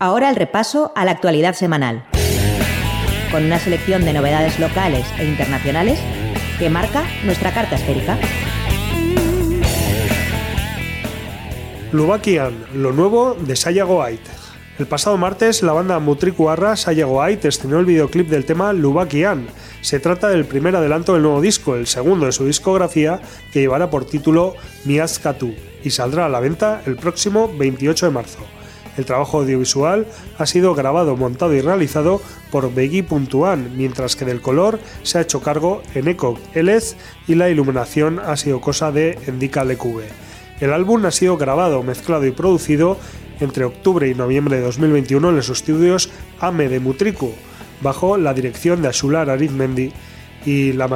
Ahora 0.00 0.30
el 0.30 0.36
repaso 0.36 0.92
a 0.94 1.04
la 1.04 1.10
actualidad 1.10 1.54
semanal, 1.54 2.04
con 3.32 3.44
una 3.44 3.58
selección 3.58 4.04
de 4.04 4.12
novedades 4.12 4.60
locales 4.60 5.04
e 5.18 5.24
internacionales 5.24 5.98
que 6.60 6.70
marca 6.70 7.02
nuestra 7.24 7.52
carta 7.52 7.74
esférica. 7.74 8.16
Lubakian, 11.90 12.54
lo 12.74 12.92
nuevo 12.92 13.34
de 13.34 13.56
Sayago 13.56 14.04
White. 14.04 14.30
El 14.78 14.86
pasado 14.86 15.16
martes, 15.16 15.64
la 15.64 15.72
banda 15.72 15.98
Mutrikuarra 15.98 16.76
Sayago 16.76 17.20
White 17.20 17.48
estrenó 17.48 17.80
el 17.80 17.86
videoclip 17.86 18.28
del 18.28 18.44
tema 18.44 18.72
Lubakian. 18.72 19.48
Se 19.80 19.98
trata 19.98 20.28
del 20.28 20.44
primer 20.44 20.76
adelanto 20.76 21.14
del 21.14 21.22
nuevo 21.22 21.40
disco, 21.40 21.74
el 21.74 21.88
segundo 21.88 22.26
de 22.26 22.32
su 22.32 22.46
discografía, 22.46 23.20
que 23.52 23.58
llevará 23.58 23.90
por 23.90 24.04
título 24.04 24.54
Miazkatu 24.84 25.52
y 25.82 25.90
saldrá 25.90 26.26
a 26.26 26.28
la 26.28 26.38
venta 26.38 26.82
el 26.86 26.94
próximo 26.94 27.50
28 27.58 28.06
de 28.06 28.12
marzo. 28.12 28.46
El 28.98 29.06
trabajo 29.06 29.38
audiovisual 29.38 30.06
ha 30.38 30.44
sido 30.44 30.74
grabado, 30.74 31.16
montado 31.16 31.54
y 31.54 31.60
realizado 31.60 32.20
por 32.50 32.74
Begui 32.74 33.02
Puntuan, 33.02 33.76
mientras 33.76 34.16
que 34.16 34.24
del 34.24 34.40
color 34.40 34.80
se 35.04 35.18
ha 35.18 35.20
hecho 35.20 35.40
cargo 35.40 35.82
en 35.94 36.08
Eco 36.08 36.38
Elez 36.52 36.96
y 37.28 37.36
la 37.36 37.48
iluminación 37.48 38.18
ha 38.18 38.36
sido 38.36 38.60
cosa 38.60 38.90
de 38.90 39.16
Endika 39.28 39.64
Lecube. 39.64 40.08
El 40.60 40.72
álbum 40.72 41.06
ha 41.06 41.12
sido 41.12 41.36
grabado, 41.36 41.84
mezclado 41.84 42.26
y 42.26 42.32
producido 42.32 42.98
entre 43.38 43.64
octubre 43.64 44.08
y 44.08 44.16
noviembre 44.16 44.56
de 44.56 44.62
2021 44.62 45.28
en 45.28 45.36
los 45.36 45.48
estudios 45.48 46.10
AME 46.40 46.68
de 46.68 46.80
Mutriku, 46.80 47.32
bajo 47.80 48.16
la 48.16 48.34
dirección 48.34 48.82
de 48.82 48.88
Ashular 48.88 49.30
Arizmendi 49.30 49.92
y 50.44 50.72
la, 50.72 50.88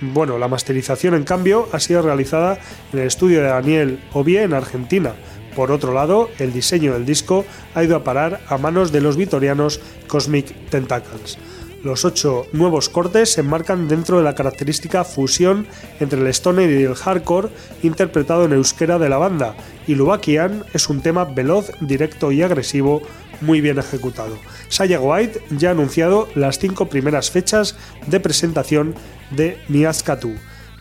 bueno, 0.00 0.38
la 0.38 0.48
masterización 0.48 1.14
en 1.14 1.24
cambio 1.24 1.68
ha 1.72 1.80
sido 1.80 2.00
realizada 2.00 2.58
en 2.94 3.00
el 3.00 3.06
estudio 3.06 3.42
de 3.42 3.48
Daniel 3.48 4.00
Ovie 4.14 4.42
en 4.42 4.54
Argentina, 4.54 5.12
por 5.54 5.70
otro 5.70 5.92
lado, 5.92 6.30
el 6.38 6.52
diseño 6.52 6.92
del 6.92 7.06
disco 7.06 7.44
ha 7.74 7.84
ido 7.84 7.96
a 7.96 8.04
parar 8.04 8.40
a 8.48 8.58
manos 8.58 8.92
de 8.92 9.00
los 9.00 9.16
vitorianos 9.16 9.80
Cosmic 10.08 10.70
Tentacles. 10.70 11.38
Los 11.84 12.04
ocho 12.04 12.46
nuevos 12.52 12.88
cortes 12.88 13.32
se 13.32 13.40
enmarcan 13.40 13.88
dentro 13.88 14.18
de 14.18 14.22
la 14.22 14.36
característica 14.36 15.02
fusión 15.02 15.66
entre 15.98 16.20
el 16.20 16.28
stoner 16.28 16.70
y 16.70 16.84
el 16.84 16.94
hardcore 16.94 17.48
interpretado 17.82 18.44
en 18.44 18.52
euskera 18.52 19.00
de 19.00 19.08
la 19.08 19.18
banda, 19.18 19.56
y 19.88 19.96
Lubakian 19.96 20.64
es 20.72 20.88
un 20.88 21.00
tema 21.00 21.24
veloz, 21.24 21.72
directo 21.80 22.30
y 22.30 22.42
agresivo 22.42 23.02
muy 23.40 23.60
bien 23.60 23.78
ejecutado. 23.78 24.38
Saya 24.68 25.00
White 25.00 25.40
ya 25.50 25.70
ha 25.70 25.72
anunciado 25.72 26.28
las 26.36 26.60
cinco 26.60 26.86
primeras 26.86 27.32
fechas 27.32 27.74
de 28.06 28.20
presentación 28.20 28.94
de 29.30 29.58
Miazkatu. 29.68 30.34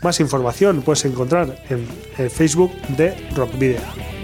Más 0.03 0.19
información 0.19 0.83
puedes 0.83 1.05
encontrar 1.05 1.63
en 1.69 1.87
el 2.19 2.29
Facebook 2.29 2.71
de 2.89 3.15
Rock 3.35 3.57
Video. 3.57 4.20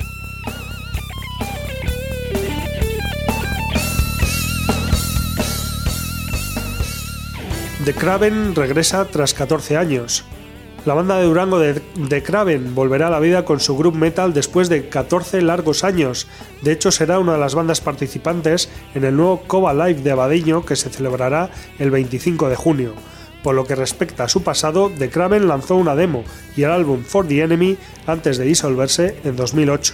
The 7.88 7.94
Craven 7.94 8.54
regresa 8.54 9.06
tras 9.06 9.34
14 9.34 9.78
años. 9.78 10.26
La 10.86 10.94
banda 10.94 11.16
de 11.16 11.24
Durango 11.24 11.58
de 11.58 11.76
The 12.10 12.22
Craven 12.22 12.76
volverá 12.76 13.08
a 13.08 13.10
la 13.10 13.22
vida 13.22 13.46
con 13.46 13.62
su 13.62 13.78
group 13.78 13.96
metal 13.96 14.34
después 14.34 14.68
de 14.68 14.90
14 14.90 15.42
largos 15.42 15.86
años. 15.86 16.28
De 16.64 16.74
hecho, 16.74 16.92
será 16.92 17.18
una 17.18 17.32
de 17.32 17.40
las 17.40 17.56
bandas 17.56 17.80
participantes 17.80 18.68
en 18.94 19.06
el 19.06 19.16
nuevo 19.16 19.44
Cova 19.48 19.74
Live 19.74 20.02
de 20.02 20.12
Abadiño 20.12 20.66
que 20.66 20.76
se 20.76 20.90
celebrará 20.90 21.50
el 21.80 21.90
25 21.90 22.50
de 22.50 22.58
junio. 22.58 22.92
Por 23.42 23.56
lo 23.56 23.64
que 23.64 23.76
respecta 23.76 24.26
a 24.26 24.30
su 24.30 24.44
pasado, 24.44 24.92
The 24.98 25.10
Craven 25.10 25.48
lanzó 25.48 25.78
una 25.78 25.96
demo 25.96 26.26
y 26.58 26.64
el 26.64 26.72
álbum 26.72 27.06
For 27.06 27.26
the 27.26 27.42
Enemy 27.42 27.78
antes 28.06 28.38
de 28.38 28.44
disolverse 28.44 29.16
en 29.24 29.38
2008. 29.38 29.94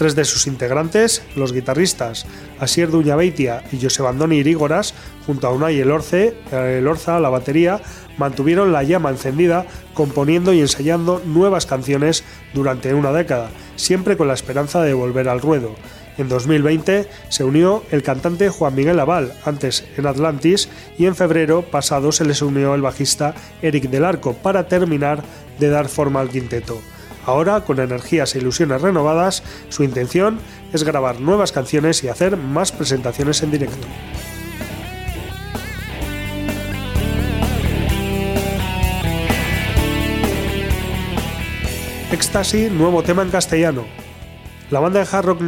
Tres 0.00 0.14
de 0.14 0.24
sus 0.24 0.46
integrantes, 0.46 1.22
los 1.36 1.52
guitarristas 1.52 2.24
Asier 2.58 2.88
Duñabeitia 2.88 3.62
y 3.70 3.78
José 3.78 4.00
Bandoni 4.00 4.36
Irígoras, 4.36 4.94
junto 5.26 5.46
a 5.46 5.52
Unai 5.52 5.78
Elorce, 5.78 6.38
Elorza 6.50 7.16
a 7.18 7.20
la 7.20 7.28
batería, 7.28 7.82
mantuvieron 8.16 8.72
la 8.72 8.82
llama 8.82 9.10
encendida 9.10 9.66
componiendo 9.92 10.54
y 10.54 10.60
ensayando 10.60 11.20
nuevas 11.26 11.66
canciones 11.66 12.24
durante 12.54 12.94
una 12.94 13.12
década, 13.12 13.50
siempre 13.76 14.16
con 14.16 14.26
la 14.26 14.32
esperanza 14.32 14.80
de 14.80 14.94
volver 14.94 15.28
al 15.28 15.42
ruedo. 15.42 15.74
En 16.16 16.30
2020 16.30 17.06
se 17.28 17.44
unió 17.44 17.82
el 17.90 18.02
cantante 18.02 18.48
Juan 18.48 18.74
Miguel 18.74 19.00
Aval, 19.00 19.34
antes 19.44 19.84
en 19.98 20.06
Atlantis, 20.06 20.70
y 20.96 21.04
en 21.04 21.14
febrero 21.14 21.60
pasado 21.60 22.10
se 22.10 22.24
les 22.24 22.40
unió 22.40 22.74
el 22.74 22.80
bajista 22.80 23.34
Eric 23.60 23.90
Del 23.90 24.06
Arco 24.06 24.32
para 24.32 24.66
terminar 24.66 25.22
de 25.58 25.68
dar 25.68 25.88
forma 25.88 26.22
al 26.22 26.30
quinteto. 26.30 26.80
Ahora, 27.26 27.60
con 27.62 27.80
energías 27.80 28.34
e 28.34 28.38
ilusiones 28.38 28.82
renovadas, 28.82 29.42
su 29.68 29.84
intención 29.84 30.38
es 30.72 30.84
grabar 30.84 31.20
nuevas 31.20 31.52
canciones 31.52 32.02
y 32.04 32.08
hacer 32.08 32.36
más 32.36 32.72
presentaciones 32.72 33.42
en 33.42 33.50
directo. 33.50 33.86
Ecstasy, 42.12 42.68
nuevo 42.70 43.02
tema 43.02 43.22
en 43.22 43.30
castellano. 43.30 43.84
La 44.70 44.78
banda 44.78 45.00
de 45.00 45.08
hard 45.10 45.26
rock 45.26 45.40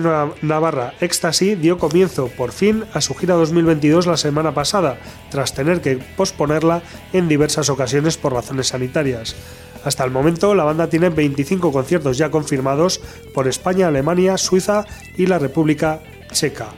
navarra 0.42 0.94
Ecstasy 1.00 1.54
dio 1.54 1.78
comienzo 1.78 2.26
por 2.28 2.50
fin 2.50 2.84
a 2.92 3.00
su 3.00 3.14
gira 3.14 3.34
2022 3.36 4.06
la 4.06 4.16
semana 4.16 4.52
pasada, 4.52 4.98
tras 5.30 5.54
tener 5.54 5.80
que 5.80 5.96
posponerla 6.16 6.82
en 7.12 7.28
diversas 7.28 7.68
ocasiones 7.68 8.16
por 8.16 8.32
razones 8.32 8.68
sanitarias. 8.68 9.36
Hasta 9.84 10.04
el 10.04 10.10
momento, 10.10 10.54
la 10.54 10.64
banda 10.64 10.88
tiene 10.88 11.08
25 11.08 11.72
conciertos 11.72 12.18
ya 12.18 12.30
confirmados 12.30 13.00
por 13.34 13.48
España, 13.48 13.88
Alemania, 13.88 14.38
Suiza 14.38 14.84
y 15.16 15.26
la 15.26 15.38
República 15.38 16.00
Checa. 16.30 16.68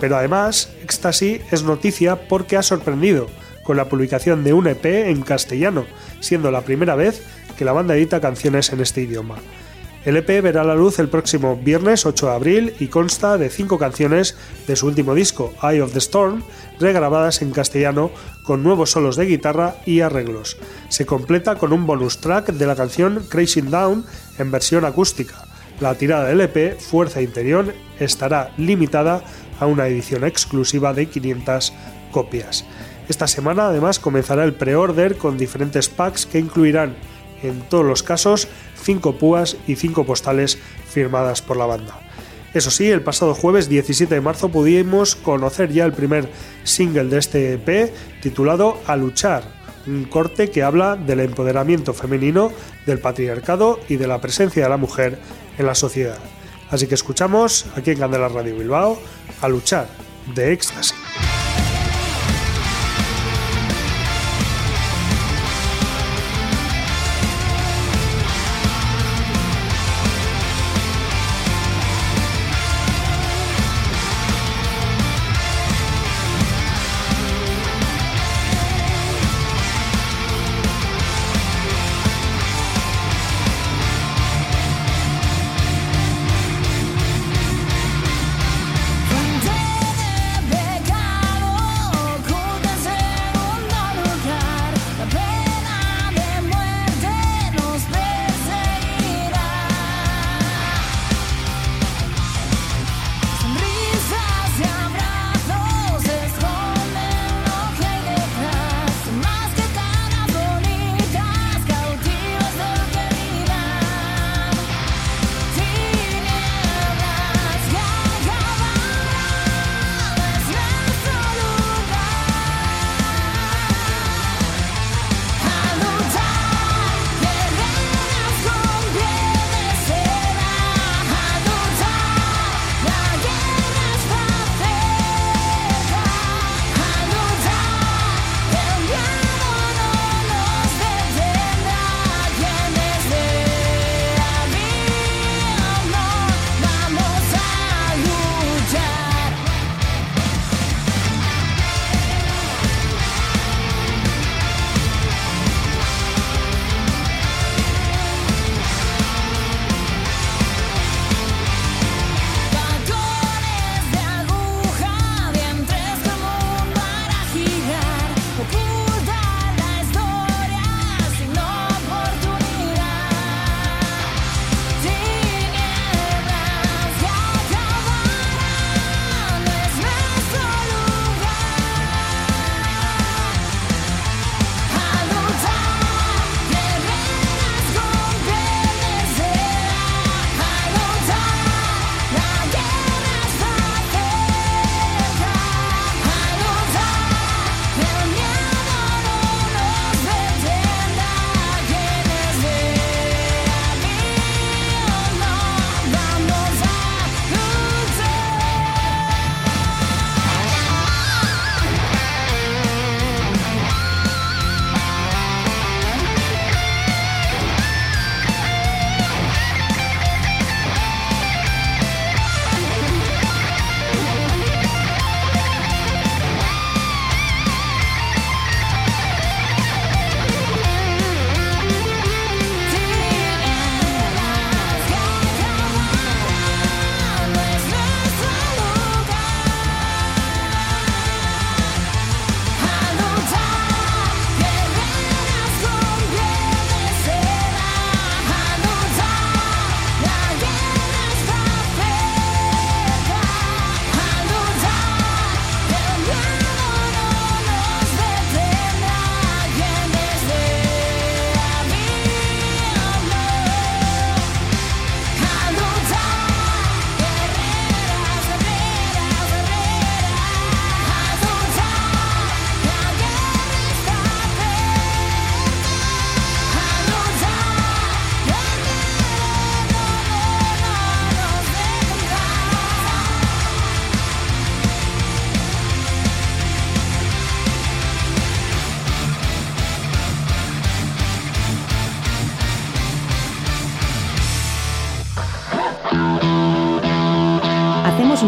Pero 0.00 0.16
además, 0.16 0.70
Ecstasy 0.82 1.40
es 1.50 1.62
noticia 1.62 2.28
porque 2.28 2.56
ha 2.56 2.62
sorprendido 2.62 3.28
con 3.64 3.76
la 3.76 3.86
publicación 3.86 4.44
de 4.44 4.52
un 4.52 4.68
EP 4.68 4.84
en 4.84 5.22
castellano, 5.22 5.86
siendo 6.20 6.50
la 6.50 6.62
primera 6.62 6.94
vez 6.94 7.22
que 7.58 7.64
la 7.64 7.72
banda 7.72 7.96
edita 7.96 8.20
canciones 8.20 8.72
en 8.72 8.80
este 8.80 9.02
idioma. 9.02 9.36
El 10.06 10.16
EP 10.16 10.40
verá 10.40 10.62
la 10.62 10.76
luz 10.76 11.00
el 11.00 11.08
próximo 11.08 11.56
viernes 11.56 12.06
8 12.06 12.26
de 12.26 12.32
abril 12.32 12.74
y 12.78 12.86
consta 12.86 13.36
de 13.38 13.50
cinco 13.50 13.76
canciones 13.76 14.36
de 14.68 14.76
su 14.76 14.86
último 14.86 15.16
disco, 15.16 15.52
Eye 15.60 15.82
of 15.82 15.94
the 15.94 15.98
Storm, 15.98 16.44
regrabadas 16.78 17.42
en 17.42 17.50
castellano 17.50 18.12
con 18.44 18.62
nuevos 18.62 18.92
solos 18.92 19.16
de 19.16 19.26
guitarra 19.26 19.78
y 19.84 20.02
arreglos. 20.02 20.58
Se 20.90 21.06
completa 21.06 21.56
con 21.56 21.72
un 21.72 21.88
bonus 21.88 22.18
track 22.18 22.52
de 22.52 22.66
la 22.66 22.76
canción 22.76 23.26
Crashing 23.28 23.68
Down 23.68 24.06
en 24.38 24.52
versión 24.52 24.84
acústica. 24.84 25.44
La 25.80 25.96
tirada 25.96 26.28
del 26.28 26.40
EP, 26.40 26.78
Fuerza 26.78 27.20
Interior, 27.20 27.74
estará 27.98 28.52
limitada 28.58 29.24
a 29.58 29.66
una 29.66 29.88
edición 29.88 30.22
exclusiva 30.22 30.94
de 30.94 31.06
500 31.06 31.72
copias. 32.12 32.64
Esta 33.08 33.26
semana 33.26 33.70
además 33.70 33.98
comenzará 33.98 34.44
el 34.44 34.54
pre-order 34.54 35.16
con 35.16 35.36
diferentes 35.36 35.88
packs 35.88 36.26
que 36.26 36.38
incluirán 36.38 36.94
en 37.42 37.60
todos 37.62 37.84
los 37.84 38.02
casos, 38.02 38.48
cinco 38.82 39.16
púas 39.16 39.56
y 39.66 39.76
cinco 39.76 40.04
postales 40.04 40.58
firmadas 40.88 41.42
por 41.42 41.56
la 41.56 41.66
banda. 41.66 42.00
Eso 42.54 42.70
sí, 42.70 42.90
el 42.90 43.02
pasado 43.02 43.34
jueves 43.34 43.68
17 43.68 44.14
de 44.14 44.20
marzo 44.20 44.48
pudimos 44.48 45.14
conocer 45.14 45.70
ya 45.72 45.84
el 45.84 45.92
primer 45.92 46.30
single 46.64 47.04
de 47.04 47.18
este 47.18 47.52
EP 47.52 47.92
titulado 48.22 48.80
A 48.86 48.96
luchar, 48.96 49.42
un 49.86 50.04
corte 50.04 50.50
que 50.50 50.62
habla 50.62 50.96
del 50.96 51.20
empoderamiento 51.20 51.92
femenino, 51.92 52.50
del 52.86 52.98
patriarcado 52.98 53.78
y 53.88 53.96
de 53.96 54.06
la 54.06 54.20
presencia 54.20 54.62
de 54.62 54.70
la 54.70 54.78
mujer 54.78 55.18
en 55.58 55.66
la 55.66 55.74
sociedad. 55.74 56.18
Así 56.70 56.86
que 56.86 56.94
escuchamos 56.94 57.66
aquí 57.76 57.90
en 57.90 57.98
Candela 57.98 58.28
Radio 58.28 58.56
Bilbao 58.56 58.98
A 59.42 59.48
luchar 59.48 59.86
de 60.34 60.52
éxtasis. 60.52 61.05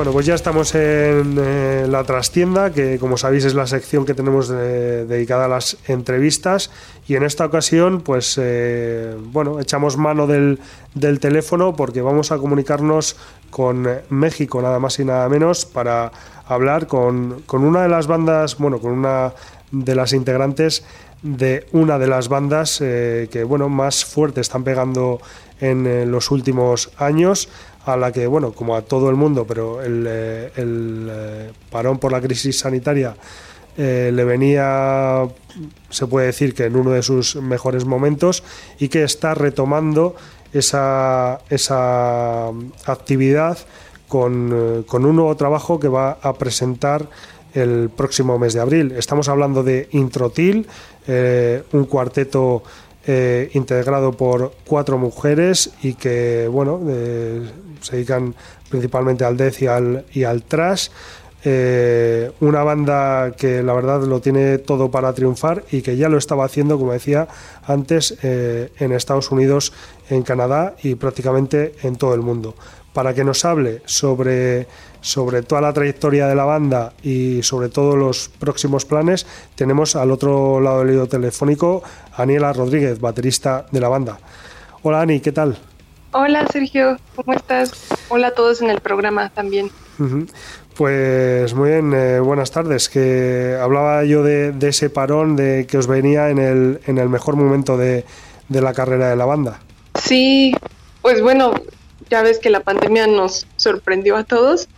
Bueno, 0.00 0.14
pues 0.14 0.24
ya 0.24 0.34
estamos 0.34 0.74
en 0.74 1.36
eh, 1.38 1.84
la 1.86 2.04
trastienda, 2.04 2.72
que 2.72 2.98
como 2.98 3.18
sabéis 3.18 3.44
es 3.44 3.52
la 3.52 3.66
sección 3.66 4.06
que 4.06 4.14
tenemos 4.14 4.48
dedicada 4.48 5.44
a 5.44 5.48
las 5.48 5.76
entrevistas. 5.88 6.70
Y 7.06 7.16
en 7.16 7.22
esta 7.22 7.44
ocasión, 7.44 8.00
pues 8.00 8.38
eh, 8.40 9.14
bueno, 9.26 9.60
echamos 9.60 9.98
mano 9.98 10.26
del, 10.26 10.58
teléfono 11.20 11.76
porque 11.76 12.00
vamos 12.00 12.32
a 12.32 12.38
comunicarnos 12.38 13.16
con 13.50 13.86
México, 14.08 14.62
nada 14.62 14.78
más 14.78 14.98
y 15.00 15.04
nada 15.04 15.28
menos, 15.28 15.66
para 15.66 16.12
hablar 16.46 16.86
con, 16.86 17.42
una 17.52 17.82
de 17.82 17.88
las 17.90 18.06
bandas, 18.06 18.56
bueno, 18.56 18.78
con 18.78 18.92
una 18.92 19.34
de 19.70 19.94
las 19.94 20.14
integrantes 20.14 20.82
de 21.20 21.66
una 21.72 21.98
de 21.98 22.06
las 22.06 22.30
bandas 22.30 22.80
eh, 22.80 23.28
que 23.30 23.44
bueno 23.44 23.68
más 23.68 24.06
fuerte 24.06 24.40
están 24.40 24.64
pegando 24.64 25.20
en 25.60 26.10
los 26.10 26.30
últimos 26.30 26.90
años 26.96 27.50
a 27.84 27.96
la 27.96 28.12
que, 28.12 28.26
bueno, 28.26 28.52
como 28.52 28.76
a 28.76 28.82
todo 28.82 29.08
el 29.10 29.16
mundo, 29.16 29.46
pero 29.46 29.80
el, 29.82 30.06
eh, 30.06 30.52
eh, 30.56 31.50
parón 31.70 31.98
por 31.98 32.12
la 32.12 32.20
crisis 32.20 32.58
sanitaria 32.58 33.16
eh, 33.76 34.10
le 34.12 34.24
venía, 34.24 35.26
se 35.88 36.06
puede 36.06 36.26
decir 36.26 36.54
que 36.54 36.64
en 36.64 36.76
uno 36.76 36.90
de 36.90 37.02
sus 37.02 37.36
mejores 37.36 37.84
momentos 37.84 38.42
y 38.78 38.88
que 38.88 39.02
está 39.02 39.34
retomando 39.34 40.14
esa, 40.52 41.40
esa 41.48 42.48
actividad 42.84 43.58
con, 44.08 44.52
un 44.52 45.16
nuevo 45.16 45.34
trabajo 45.36 45.78
que 45.78 45.88
va 45.88 46.18
a 46.20 46.34
presentar 46.34 47.08
el 47.54 47.90
próximo 47.96 48.38
mes 48.38 48.54
de 48.54 48.60
abril. 48.60 48.92
Estamos 48.92 49.28
hablando 49.28 49.62
de 49.62 49.88
Introtil, 49.92 50.66
un 51.72 51.84
cuarteto 51.84 52.64
integrado 53.54 54.12
por 54.12 54.52
cuatro 54.66 54.98
mujeres 54.98 55.70
y 55.82 55.94
que 55.94 56.48
bueno 56.48 56.80
se 57.80 57.96
dedican 57.96 58.34
principalmente 58.68 59.24
al 59.24 59.36
death 59.36 59.62
y 59.62 59.66
al, 59.66 60.04
y 60.12 60.24
al 60.24 60.42
trash. 60.44 60.88
Eh, 61.42 62.30
una 62.40 62.62
banda 62.62 63.32
que 63.32 63.62
la 63.62 63.72
verdad 63.72 64.02
lo 64.02 64.20
tiene 64.20 64.58
todo 64.58 64.90
para 64.90 65.14
triunfar 65.14 65.64
y 65.70 65.80
que 65.80 65.96
ya 65.96 66.10
lo 66.10 66.18
estaba 66.18 66.44
haciendo, 66.44 66.78
como 66.78 66.92
decía 66.92 67.28
antes, 67.64 68.18
eh, 68.22 68.70
en 68.78 68.92
Estados 68.92 69.30
Unidos, 69.30 69.72
en 70.10 70.22
Canadá 70.22 70.74
y 70.82 70.96
prácticamente 70.96 71.74
en 71.82 71.96
todo 71.96 72.14
el 72.14 72.20
mundo. 72.20 72.54
Para 72.92 73.14
que 73.14 73.22
nos 73.22 73.44
hable 73.44 73.82
sobre, 73.84 74.66
sobre 75.00 75.42
toda 75.42 75.60
la 75.60 75.72
trayectoria 75.72 76.26
de 76.26 76.34
la 76.34 76.44
banda 76.44 76.92
y 77.02 77.42
sobre 77.42 77.68
todos 77.68 77.96
los 77.96 78.28
próximos 78.28 78.84
planes, 78.84 79.26
tenemos 79.54 79.94
al 79.94 80.10
otro 80.10 80.60
lado 80.60 80.80
del 80.80 80.94
hilo 80.94 81.06
telefónico 81.06 81.82
a 82.12 82.22
Aniela 82.22 82.52
Rodríguez, 82.52 83.00
baterista 83.00 83.66
de 83.70 83.80
la 83.80 83.88
banda. 83.88 84.18
Hola 84.82 85.02
Ani, 85.02 85.20
¿qué 85.20 85.30
tal? 85.30 85.56
Hola 86.12 86.44
Sergio, 86.52 86.96
¿cómo 87.14 87.34
estás? 87.34 87.72
Hola 88.08 88.28
a 88.28 88.30
todos 88.32 88.62
en 88.62 88.70
el 88.70 88.80
programa 88.80 89.28
también. 89.28 89.70
Pues 90.76 91.54
muy 91.54 91.70
bien, 91.70 91.92
eh, 91.94 92.20
buenas 92.20 92.50
tardes. 92.50 92.88
Que 92.88 93.56
hablaba 93.60 94.02
yo 94.04 94.22
de, 94.22 94.54
ese 94.62 94.90
parón 94.90 95.36
de 95.36 95.66
que 95.68 95.78
os 95.78 95.86
venía 95.86 96.30
en 96.30 96.38
el, 96.38 96.80
en 96.86 96.98
el 96.98 97.08
mejor 97.08 97.36
momento 97.36 97.76
de, 97.76 98.04
la 98.48 98.72
carrera 98.72 99.10
de 99.10 99.16
la 99.16 99.26
banda. 99.26 99.60
Sí, 100.02 100.52
pues 101.02 101.22
bueno, 101.22 101.52
ya 102.10 102.22
ves 102.22 102.38
que 102.38 102.50
la 102.50 102.60
pandemia 102.60 103.06
nos 103.06 103.46
sorprendió 103.56 104.16
a 104.16 104.24
todos, 104.24 104.68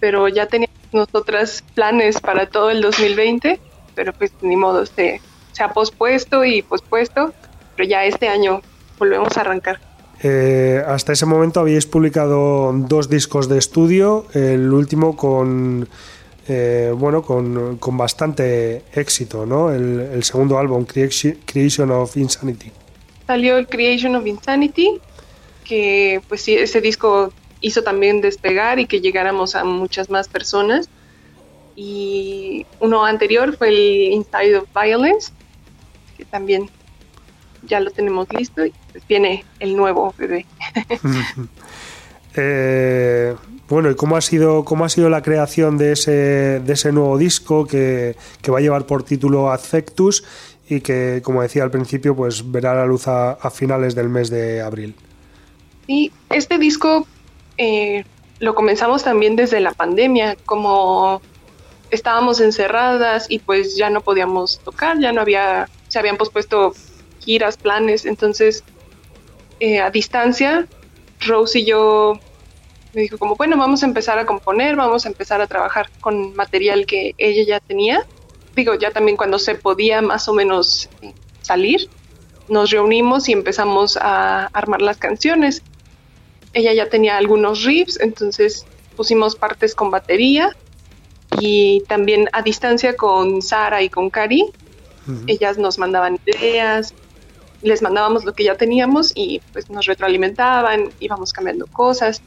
pero 0.00 0.28
ya 0.28 0.46
teníamos 0.46 0.76
nosotras 0.92 1.62
planes 1.74 2.20
para 2.20 2.46
todo 2.46 2.70
el 2.70 2.80
2020, 2.80 3.60
pero 3.94 4.12
pues 4.12 4.32
ni 4.40 4.56
modo, 4.56 4.86
se, 4.86 5.20
se 5.52 5.62
ha 5.62 5.72
pospuesto 5.72 6.44
y 6.44 6.62
pospuesto, 6.62 7.32
pero 7.76 7.88
ya 7.88 8.04
este 8.04 8.28
año 8.28 8.62
volvemos 8.98 9.36
a 9.36 9.42
arrancar. 9.42 9.78
Eh, 10.22 10.82
hasta 10.86 11.12
ese 11.12 11.24
momento 11.24 11.60
habíais 11.60 11.86
publicado 11.86 12.72
dos 12.74 13.08
discos 13.08 13.48
de 13.48 13.58
estudio, 13.58 14.26
el 14.34 14.72
último 14.72 15.16
con 15.16 15.88
eh, 16.48 16.92
bueno 16.96 17.22
con, 17.22 17.78
bastante 17.96 18.82
éxito, 18.92 19.46
¿no? 19.46 19.70
El, 19.72 20.22
segundo 20.24 20.58
álbum, 20.58 20.84
Creation 20.84 21.90
of 21.92 22.16
Insanity. 22.16 22.72
Salió 23.26 23.56
el 23.56 23.68
Creation 23.68 24.16
of 24.16 24.26
Insanity, 24.26 25.00
que 25.70 26.20
pues 26.28 26.40
sí, 26.40 26.56
ese 26.56 26.80
disco 26.80 27.32
hizo 27.60 27.84
también 27.84 28.20
despegar 28.20 28.80
y 28.80 28.86
que 28.86 29.00
llegáramos 29.00 29.54
a 29.54 29.62
muchas 29.62 30.10
más 30.10 30.26
personas. 30.26 30.88
Y 31.76 32.66
uno 32.80 33.04
anterior 33.04 33.56
fue 33.56 33.68
el 33.68 34.12
Inside 34.12 34.56
of 34.56 34.68
Violence, 34.74 35.32
que 36.16 36.24
también 36.24 36.68
ya 37.62 37.78
lo 37.78 37.92
tenemos 37.92 38.26
listo 38.32 38.66
y 38.66 38.74
pues 38.90 39.06
viene 39.06 39.44
el 39.60 39.76
nuevo 39.76 40.12
bebé. 40.18 40.44
Eh, 42.36 43.34
bueno, 43.68 43.90
¿y 43.90 43.96
cómo 43.96 44.16
ha 44.16 44.20
sido 44.20 44.64
cómo 44.64 44.84
ha 44.84 44.88
sido 44.88 45.10
la 45.10 45.20
creación 45.20 45.78
de 45.78 45.92
ese, 45.92 46.12
de 46.60 46.72
ese 46.72 46.92
nuevo 46.92 47.18
disco 47.18 47.66
que, 47.66 48.14
va 48.48 48.58
a 48.58 48.60
llevar 48.60 48.86
por 48.86 49.02
título 49.02 49.50
Affectus 49.50 50.22
y 50.68 50.80
que, 50.80 51.22
como 51.24 51.42
decía 51.42 51.64
al 51.64 51.72
principio, 51.72 52.14
pues 52.14 52.48
verá 52.48 52.72
la 52.72 52.86
luz 52.86 53.08
a, 53.08 53.36
finales 53.50 53.96
del 53.96 54.08
mes 54.08 54.30
de 54.30 54.60
abril? 54.60 54.94
Sí, 55.90 56.12
este 56.30 56.58
disco 56.58 57.04
eh, 57.58 58.04
lo 58.38 58.54
comenzamos 58.54 59.02
también 59.02 59.34
desde 59.34 59.58
la 59.58 59.72
pandemia, 59.72 60.36
como 60.46 61.20
estábamos 61.90 62.40
encerradas 62.40 63.26
y 63.28 63.40
pues 63.40 63.76
ya 63.76 63.90
no 63.90 64.00
podíamos 64.00 64.60
tocar, 64.60 65.00
ya 65.00 65.10
no 65.10 65.20
había, 65.20 65.68
se 65.88 65.98
habían 65.98 66.16
pospuesto 66.16 66.74
giras, 67.18 67.56
planes. 67.56 68.06
Entonces, 68.06 68.62
eh, 69.58 69.80
a 69.80 69.90
distancia, 69.90 70.68
Rose 71.26 71.58
y 71.58 71.64
yo 71.64 72.20
me 72.94 73.00
dijo 73.00 73.18
como, 73.18 73.34
bueno, 73.34 73.56
vamos 73.56 73.82
a 73.82 73.86
empezar 73.86 74.16
a 74.20 74.26
componer, 74.26 74.76
vamos 74.76 75.06
a 75.06 75.08
empezar 75.08 75.40
a 75.40 75.48
trabajar 75.48 75.90
con 76.00 76.36
material 76.36 76.86
que 76.86 77.16
ella 77.18 77.42
ya 77.44 77.58
tenía. 77.58 78.06
Digo, 78.54 78.74
ya 78.74 78.92
también 78.92 79.16
cuando 79.16 79.40
se 79.40 79.56
podía 79.56 80.02
más 80.02 80.28
o 80.28 80.34
menos 80.34 80.88
salir, 81.42 81.90
nos 82.48 82.70
reunimos 82.70 83.28
y 83.28 83.32
empezamos 83.32 83.96
a 83.96 84.46
armar 84.52 84.82
las 84.82 84.96
canciones. 84.96 85.64
Ella 86.52 86.72
ya 86.72 86.88
tenía 86.88 87.16
algunos 87.16 87.64
riffs, 87.64 87.98
entonces 88.00 88.66
pusimos 88.96 89.36
partes 89.36 89.74
con 89.74 89.90
batería 89.90 90.56
y 91.40 91.82
también 91.88 92.28
a 92.32 92.42
distancia 92.42 92.96
con 92.96 93.40
Sara 93.42 93.82
y 93.82 93.88
con 93.88 94.10
Cari. 94.10 94.46
Ellas 95.26 95.58
nos 95.58 95.78
mandaban 95.78 96.20
ideas, 96.24 96.94
les 97.62 97.82
mandábamos 97.82 98.24
lo 98.24 98.32
que 98.32 98.44
ya 98.44 98.56
teníamos 98.56 99.12
y 99.14 99.40
pues 99.52 99.68
nos 99.68 99.86
retroalimentaban, 99.86 100.90
íbamos 101.00 101.32
cambiando 101.32 101.66
cosas. 101.66 102.22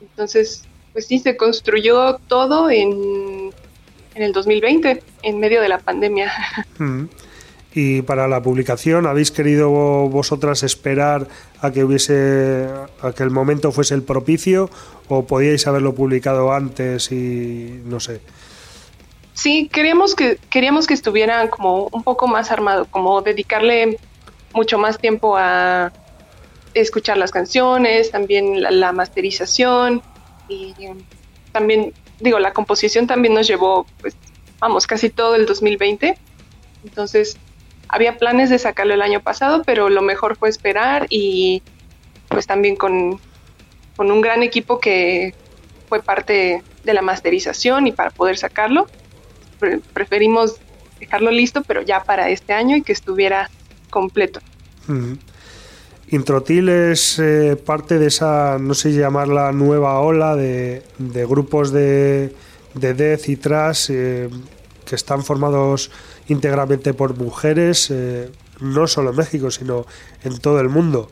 Entonces, 0.00 0.62
pues 0.92 1.06
sí, 1.06 1.18
se 1.18 1.36
construyó 1.36 2.18
todo 2.28 2.70
en, 2.70 3.52
en 4.14 4.22
el 4.22 4.32
2020, 4.32 5.02
en 5.22 5.40
medio 5.40 5.60
de 5.60 5.68
la 5.68 5.78
pandemia. 5.78 6.32
Y 7.74 8.02
para 8.02 8.28
la 8.28 8.40
publicación, 8.40 9.06
¿habéis 9.06 9.32
querido 9.32 9.68
vosotras 10.08 10.62
esperar 10.62 11.26
a 11.60 11.72
que 11.72 11.82
hubiese, 11.82 12.68
a 13.02 13.12
que 13.12 13.24
el 13.24 13.30
momento 13.30 13.72
fuese 13.72 13.94
el 13.94 14.04
propicio 14.04 14.70
o 15.08 15.26
podíais 15.26 15.66
haberlo 15.66 15.92
publicado 15.94 16.52
antes 16.52 17.10
y 17.10 17.80
no 17.84 17.98
sé? 17.98 18.20
Sí, 19.32 19.68
queríamos 19.72 20.14
que, 20.14 20.38
queríamos 20.50 20.86
que 20.86 20.94
estuviera 20.94 21.48
como 21.50 21.88
un 21.90 22.04
poco 22.04 22.28
más 22.28 22.52
armado, 22.52 22.86
como 22.88 23.20
dedicarle 23.22 23.98
mucho 24.52 24.78
más 24.78 24.98
tiempo 24.98 25.36
a 25.36 25.92
escuchar 26.74 27.16
las 27.16 27.32
canciones, 27.32 28.12
también 28.12 28.62
la, 28.62 28.92
masterización 28.92 30.00
y 30.48 30.74
también, 31.50 31.92
digo, 32.20 32.38
la 32.38 32.52
composición 32.52 33.08
también 33.08 33.34
nos 33.34 33.48
llevó, 33.48 33.86
pues, 34.00 34.14
vamos, 34.60 34.86
casi 34.86 35.10
todo 35.10 35.34
el 35.34 35.46
2020. 35.46 36.16
Entonces, 36.84 37.36
había 37.88 38.18
planes 38.18 38.50
de 38.50 38.58
sacarlo 38.58 38.94
el 38.94 39.02
año 39.02 39.20
pasado, 39.20 39.62
pero 39.64 39.88
lo 39.88 40.02
mejor 40.02 40.36
fue 40.36 40.48
esperar 40.48 41.06
y 41.10 41.62
pues 42.28 42.46
también 42.46 42.76
con, 42.76 43.20
con 43.96 44.10
un 44.10 44.20
gran 44.20 44.42
equipo 44.42 44.80
que 44.80 45.34
fue 45.88 46.02
parte 46.02 46.62
de 46.84 46.94
la 46.94 47.02
masterización 47.02 47.86
y 47.86 47.92
para 47.92 48.10
poder 48.10 48.36
sacarlo, 48.36 48.86
preferimos 49.92 50.56
dejarlo 50.98 51.30
listo, 51.30 51.62
pero 51.62 51.82
ya 51.82 52.02
para 52.02 52.28
este 52.30 52.52
año 52.52 52.76
y 52.76 52.82
que 52.82 52.92
estuviera 52.92 53.50
completo. 53.90 54.40
Introtil 56.08 56.68
es 56.68 57.18
eh, 57.18 57.56
parte 57.56 57.98
de 57.98 58.06
esa, 58.06 58.58
no 58.58 58.74
sé 58.74 58.92
llamarla 58.92 59.52
nueva 59.52 60.00
ola 60.00 60.36
de, 60.36 60.82
grupos 60.98 61.72
de, 61.72 62.34
de 62.74 62.94
death 62.94 63.28
y 63.28 63.36
thrash 63.36 63.86
eh, 63.90 64.28
que 64.84 64.94
están 64.94 65.24
formados 65.24 65.90
íntegramente 66.28 66.94
por 66.94 67.16
mujeres, 67.16 67.90
eh, 67.90 68.30
no 68.60 68.86
solo 68.86 69.10
en 69.10 69.16
México, 69.16 69.50
sino 69.50 69.86
en 70.22 70.38
todo 70.38 70.60
el 70.60 70.68
mundo. 70.68 71.08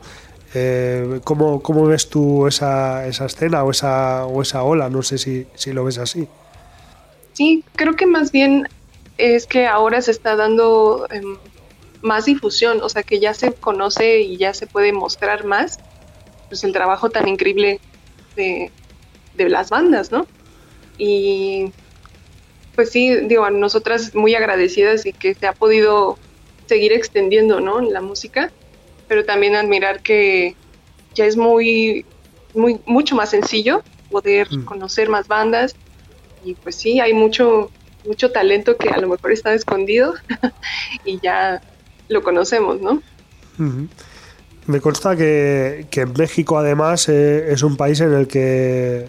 Eh, 0.55 1.19
¿cómo, 1.23 1.61
¿cómo, 1.63 1.85
ves 1.85 2.09
tú 2.09 2.45
esa, 2.47 3.07
esa 3.07 3.25
escena 3.25 3.63
o 3.63 3.71
esa, 3.71 4.25
o 4.25 4.41
esa 4.41 4.63
ola? 4.63 4.89
No 4.89 5.01
sé 5.01 5.17
si, 5.17 5.47
si 5.55 5.73
lo 5.73 5.83
ves 5.83 5.97
así. 5.97 6.27
Sí, 7.33 7.63
creo 7.75 7.95
que 7.95 8.05
más 8.05 8.31
bien 8.31 8.67
es 9.17 9.47
que 9.47 9.65
ahora 9.65 10.01
se 10.01 10.11
está 10.11 10.35
dando 10.35 11.07
em, 11.09 11.37
más 12.01 12.25
difusión, 12.25 12.81
o 12.81 12.89
sea 12.89 13.01
que 13.01 13.19
ya 13.19 13.33
se 13.33 13.53
conoce 13.53 14.21
y 14.21 14.37
ya 14.37 14.53
se 14.53 14.67
puede 14.67 14.93
mostrar 14.93 15.45
más 15.45 15.79
pues 16.49 16.63
el 16.63 16.73
trabajo 16.73 17.09
tan 17.09 17.27
increíble 17.27 17.79
de, 18.35 18.71
de 19.35 19.49
las 19.49 19.71
bandas, 19.71 20.11
¿no? 20.11 20.27
Y 20.99 21.71
pues 22.75 22.91
sí, 22.91 23.15
digo, 23.27 23.45
a 23.45 23.51
nosotras 23.51 24.15
muy 24.15 24.35
agradecidas 24.35 25.05
y 25.05 25.13
que 25.13 25.35
se 25.35 25.47
ha 25.47 25.53
podido 25.53 26.17
seguir 26.65 26.91
extendiendo, 26.93 27.59
¿no? 27.59 27.81
La 27.81 28.01
música, 28.01 28.51
pero 29.07 29.25
también 29.25 29.55
admirar 29.55 30.01
que 30.01 30.55
ya 31.13 31.25
es 31.25 31.37
muy, 31.37 32.05
muy, 32.53 32.79
mucho 32.85 33.15
más 33.15 33.29
sencillo 33.29 33.83
poder 34.09 34.47
mm. 34.51 34.65
conocer 34.65 35.09
más 35.09 35.27
bandas 35.27 35.75
y 36.43 36.55
pues 36.55 36.75
sí, 36.75 36.99
hay 36.99 37.13
mucho, 37.13 37.71
mucho 38.05 38.31
talento 38.31 38.77
que 38.77 38.89
a 38.89 38.97
lo 38.97 39.07
mejor 39.07 39.31
está 39.31 39.53
escondido 39.53 40.13
y 41.05 41.19
ya 41.19 41.61
lo 42.09 42.23
conocemos, 42.23 42.81
¿no? 42.81 43.01
Me 44.65 44.81
consta 44.81 45.15
que, 45.15 45.87
que 45.89 46.05
México 46.05 46.57
además 46.57 47.07
eh, 47.09 47.51
es 47.51 47.63
un 47.63 47.77
país 47.77 48.01
en 48.01 48.13
el 48.13 48.27
que 48.27 49.07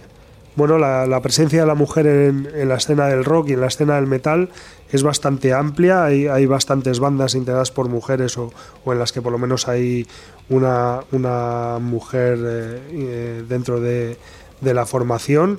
bueno, 0.56 0.78
la, 0.78 1.20
presencia 1.20 1.60
de 1.60 1.66
la 1.66 1.74
mujer 1.74 2.06
en, 2.06 2.68
la 2.68 2.76
escena 2.76 3.08
del 3.08 3.24
rock 3.24 3.48
y 3.48 3.52
en 3.54 3.60
la 3.60 3.66
escena 3.66 3.96
del 3.96 4.06
metal 4.06 4.50
es 4.90 5.02
bastante 5.02 5.52
amplia. 5.52 6.04
Hay, 6.04 6.28
hay 6.28 6.46
bastantes 6.46 7.00
bandas 7.00 7.34
integradas 7.34 7.72
por 7.72 7.88
mujeres 7.88 8.38
o, 8.38 8.52
en 8.86 8.98
las 8.98 9.12
que 9.12 9.20
por 9.20 9.32
lo 9.32 9.38
menos 9.38 9.66
hay 9.66 10.06
una, 10.48 11.00
una 11.10 11.78
mujer 11.80 12.38
eh, 12.40 12.80
eh, 12.92 13.44
dentro 13.48 13.80
de, 13.80 14.16
la 14.62 14.86
formación. 14.86 15.58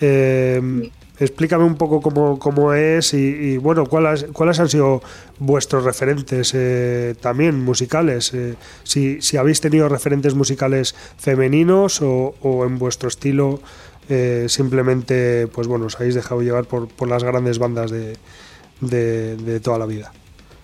Eh, 0.00 0.90
explícame 1.20 1.64
un 1.64 1.76
poco 1.76 2.00
cómo, 2.40 2.74
es 2.74 3.14
y, 3.14 3.56
bueno, 3.58 3.86
¿cuáles, 3.86 4.24
cuáles 4.32 4.58
han 4.58 4.68
sido 4.68 5.02
vuestros 5.38 5.84
referentes 5.84 6.56
también 7.20 7.64
musicales. 7.64 8.32
si, 8.82 9.22
si 9.22 9.36
habéis 9.36 9.60
tenido 9.60 9.88
referentes 9.88 10.34
musicales 10.34 10.96
femeninos 11.16 12.02
o, 12.02 12.34
o 12.42 12.64
en 12.64 12.78
vuestro 12.78 13.08
estilo 13.08 13.60
eh, 14.14 14.46
simplemente, 14.50 15.46
pues 15.46 15.66
bueno, 15.66 15.86
os 15.86 15.96
habéis 15.96 16.14
dejado 16.14 16.42
llevar 16.42 16.66
por, 16.66 16.86
por 16.86 17.08
las 17.08 17.24
grandes 17.24 17.58
bandas 17.58 17.90
de, 17.90 18.18
de, 18.82 19.60
toda 19.60 19.78
la 19.78 19.86
vida. 19.86 20.12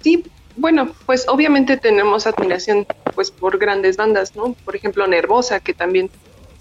Sí, 0.02 0.22
bueno, 0.58 0.90
pues 1.06 1.26
obviamente 1.28 1.78
tenemos 1.78 2.26
admiración 2.26 2.86
pues 3.14 3.30
por 3.30 3.56
grandes 3.56 3.96
bandas, 3.96 4.36
¿no? 4.36 4.52
Por 4.66 4.76
ejemplo, 4.76 5.06
Nervosa, 5.06 5.60
que 5.60 5.72
también 5.72 6.10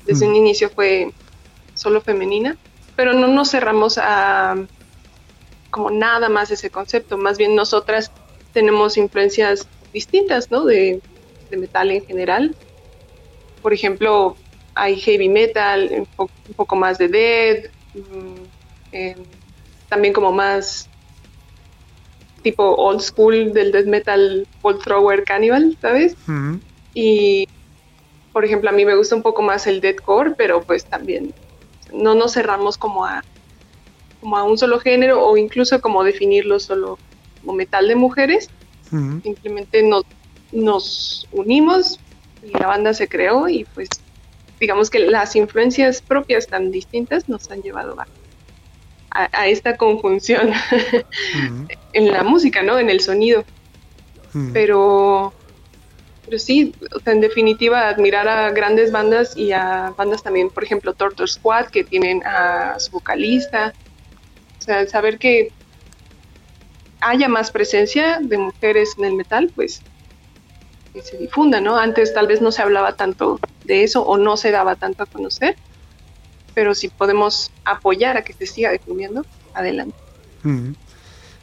desde 0.06 0.26
mm. 0.26 0.30
un 0.30 0.36
inicio 0.38 0.70
fue 0.70 1.12
solo 1.74 2.00
femenina, 2.00 2.56
pero 2.96 3.12
no 3.12 3.28
nos 3.28 3.52
cerramos 3.52 3.98
a 3.98 4.56
como 5.70 5.92
nada 5.92 6.30
más 6.30 6.52
ese 6.52 6.70
concepto, 6.70 7.18
más 7.18 7.38
bien 7.38 7.54
nosotras 7.54 8.14
tenemos 8.54 8.96
influencias 8.96 9.68
distintas, 9.92 10.52
¿no? 10.52 10.64
De, 10.64 11.02
de 11.50 11.58
metal 11.58 11.92
en 11.92 12.06
general. 12.06 12.56
Por 13.62 13.74
ejemplo, 13.74 14.38
hay 14.78 14.96
heavy 14.98 15.30
metal, 15.30 16.08
un, 16.18 16.30
poco 16.56 16.76
más 16.76 16.98
de 16.98 17.08
dead, 17.08 17.72
mm, 17.94 19.22
también 19.90 20.14
como 20.14 20.32
más 20.32 20.90
tipo 22.44 22.76
old 22.76 23.02
school 23.02 23.52
del 23.54 23.72
death 23.72 23.88
metal 23.88 24.48
Old 24.62 24.82
Thrower 24.82 25.24
Cannibal, 25.24 25.78
¿sabes? 25.82 26.16
Y 26.94 27.48
por 28.32 28.46
ejemplo, 28.46 28.70
a 28.70 28.74
mí 28.74 28.86
me 28.86 28.96
gusta 28.96 29.16
un 29.16 29.24
poco 29.24 29.42
más 29.42 29.68
el 29.68 29.82
deathcore, 29.82 30.36
pero 30.38 30.62
pues 30.62 30.86
también 30.86 31.34
no 31.92 32.16
nos 32.16 32.34
cerramos 32.34 32.78
como 32.78 33.06
a 33.06 33.24
como 34.22 34.38
a 34.38 34.44
un 34.44 34.58
solo 34.58 34.80
género 34.80 35.26
o 35.26 35.38
incluso 35.38 35.80
como 35.82 36.04
definirlo 36.04 36.60
solo 36.60 36.98
como 37.42 37.54
metal 37.54 37.88
de 37.88 37.96
mujeres. 37.96 38.50
Simplemente 38.90 39.84
nos, 39.84 40.06
nos 40.52 41.28
unimos 41.34 42.00
y 42.42 42.58
la 42.58 42.68
banda 42.68 42.94
se 42.94 43.10
creó 43.10 43.50
y 43.50 43.66
pues 43.66 43.90
digamos 44.60 44.90
que 44.90 45.00
las 45.00 45.36
influencias 45.36 46.02
propias 46.02 46.48
tan 46.48 46.72
distintas 46.72 47.30
nos 47.30 47.50
han 47.52 47.62
llevado 47.62 48.00
a, 48.00 48.08
a, 49.12 49.48
esta 49.48 49.78
conjunción 49.78 50.52
en 51.94 52.12
la 52.12 52.24
música, 52.24 52.64
¿no? 52.64 52.80
En 52.80 52.90
el 52.90 53.00
sonido. 53.02 53.44
Pero, 54.54 55.34
pero 56.26 56.38
sí, 56.38 56.76
en 57.06 57.22
definitiva, 57.22 57.90
admirar 57.90 58.28
a 58.28 58.52
grandes 58.52 58.92
bandas 58.92 59.36
y 59.36 59.52
a 59.52 59.94
bandas 59.98 60.22
también, 60.22 60.52
por 60.52 60.64
ejemplo, 60.64 60.94
Tortoise 60.94 61.36
Squad, 61.36 61.68
que 61.68 61.84
tienen 61.84 62.22
a 62.24 62.80
su 62.80 62.92
vocalista. 62.92 63.74
O 64.60 64.62
sea, 64.62 64.88
saber 64.88 65.18
que 65.18 65.52
haya 67.00 67.28
más 67.28 67.50
presencia 67.50 68.20
de 68.22 68.38
mujeres 68.38 68.94
en 69.00 69.06
el 69.06 69.14
metal, 69.14 69.52
pues 69.56 69.82
se 71.02 71.18
difunda, 71.18 71.62
¿no? 71.62 71.78
Antes 71.78 72.14
tal 72.14 72.28
vez 72.28 72.42
no 72.42 72.52
se 72.52 72.62
hablaba 72.62 72.96
tanto 72.96 73.40
de 73.66 73.84
eso 73.84 74.04
o 74.04 74.18
no 74.18 74.38
se 74.38 74.52
daba 74.52 74.76
tanto 74.76 75.04
a 75.04 75.06
conocer, 75.06 75.56
pero 76.54 76.74
si 76.74 76.88
podemos 76.88 77.52
apoyar 77.66 78.18
a 78.18 78.24
que 78.24 78.34
se 78.34 78.46
siga 78.46 78.72
difundiendo, 78.72 79.26
adelante. 79.54 79.96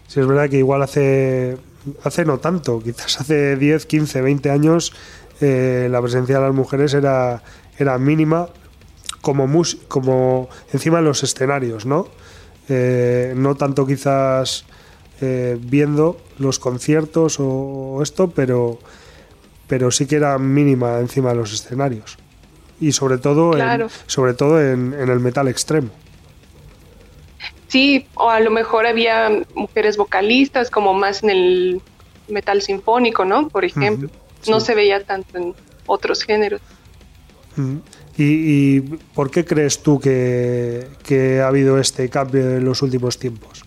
Sí, 0.08 0.20
es 0.20 0.26
verdad 0.26 0.48
que 0.48 0.58
igual 0.58 0.82
hace, 0.82 1.56
hace 2.02 2.24
no 2.24 2.38
tanto, 2.38 2.80
quizás 2.80 3.20
hace 3.20 3.56
10, 3.56 3.86
15, 3.86 4.20
20 4.20 4.50
años 4.50 4.92
eh, 5.40 5.88
la 5.90 6.00
presencia 6.00 6.36
de 6.36 6.42
las 6.42 6.54
mujeres 6.54 6.94
era, 6.94 7.42
era 7.78 7.98
mínima 7.98 8.48
como, 9.20 9.46
como 9.88 10.48
encima 10.72 10.98
de 10.98 11.04
los 11.04 11.22
escenarios, 11.22 11.86
¿no? 11.86 12.06
Eh, 12.68 13.34
no 13.36 13.56
tanto 13.56 13.86
quizás 13.86 14.64
eh, 15.20 15.58
viendo 15.60 16.18
los 16.38 16.58
conciertos 16.58 17.36
o 17.38 18.00
esto, 18.02 18.28
pero 18.30 18.78
pero 19.66 19.90
sí 19.90 20.06
que 20.06 20.16
era 20.16 20.38
mínima 20.38 20.98
encima 20.98 21.30
de 21.30 21.36
los 21.36 21.52
escenarios. 21.52 22.18
Y 22.80 22.92
sobre 22.92 23.18
todo, 23.18 23.56
en, 23.56 23.88
sobre 24.06 24.34
todo 24.34 24.60
en, 24.60 24.92
el 24.94 25.20
metal 25.20 25.48
extremo. 25.48 25.90
Sí, 27.68 28.06
o 28.14 28.30
a 28.30 28.40
lo 28.40 28.50
mejor 28.50 28.86
había 28.86 29.30
mujeres 29.54 29.96
vocalistas, 29.96 30.70
como 30.70 30.94
más 30.94 31.22
en 31.22 31.30
el 31.30 31.82
metal 32.28 32.62
sinfónico, 32.62 33.24
¿no? 33.24 33.48
Por 33.48 33.64
ejemplo. 33.64 34.10
No 34.48 34.60
se 34.60 34.74
veía 34.74 35.02
tanto 35.02 35.38
en 35.38 35.54
otros 35.86 36.22
géneros. 36.22 36.60
¿Y, 38.16 38.80
por 39.14 39.30
qué 39.30 39.44
crees 39.44 39.82
tú 39.82 39.98
que, 39.98 40.86
que 41.02 41.40
ha 41.40 41.48
habido 41.48 41.78
este 41.78 42.08
cambio 42.10 42.56
en 42.56 42.64
los 42.64 42.82
últimos 42.82 43.18
tiempos? 43.18 43.64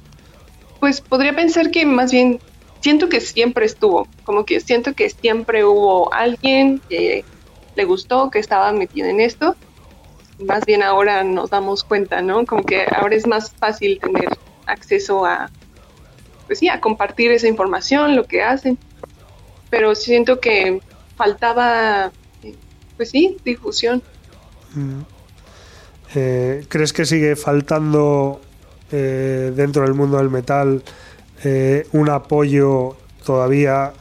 Pues 0.79 1.01
podría 1.01 1.35
pensar 1.35 1.71
que 1.71 1.85
más 1.85 2.11
bien 2.11 2.39
siento 2.82 3.09
que 3.09 3.21
siempre 3.21 3.65
estuvo, 3.65 4.07
como 4.23 4.45
que 4.45 4.59
siento 4.59 4.93
que 4.93 5.09
siempre 5.09 5.65
hubo 5.65 6.13
alguien 6.13 6.82
que 6.89 7.23
le 7.75 7.86
gustó, 7.86 8.30
que 8.30 8.39
estaba 8.39 8.71
metido 8.71 9.07
en 9.07 9.19
esto. 9.19 9.55
Más 10.39 10.65
bien 10.65 10.84
ahora 10.84 11.23
nos 11.23 11.49
damos 11.49 11.84
cuenta, 11.84 12.21
¿no? 12.21 12.45
Como 12.45 12.63
que 12.63 12.86
ahora 12.95 13.15
es 13.15 13.25
más 13.25 13.51
fácil 13.51 13.99
tener 13.99 14.30
acceso 14.65 15.25
a, 15.25 15.49
pues 16.45 16.59
sí, 16.59 16.69
a 16.69 16.80
compartir 16.80 17.32
esa 17.32 17.47
información, 17.47 18.15
lo 18.15 18.25
que 18.25 18.43
hacen. 18.43 18.78
Pero 19.69 19.95
siento 19.95 20.39
que 20.39 20.80
faltaba, 21.15 22.11
pues 22.95 23.09
sí, 23.09 23.38
difusión. 23.43 24.03
Mm. 24.73 25.01
Eh, 26.15 26.65
¿Crees 26.69 26.93
que 26.93 27.05
sigue 27.05 27.36
faltando 27.36 28.41
eh, 28.91 29.51
dentro 29.55 29.84
del 29.84 29.93
mundo 29.93 30.17
del 30.17 30.30
metal 30.30 30.84
eh, 31.49 31.87
un 31.93 32.09
apoyo 32.09 32.97
todavía, 33.25 33.93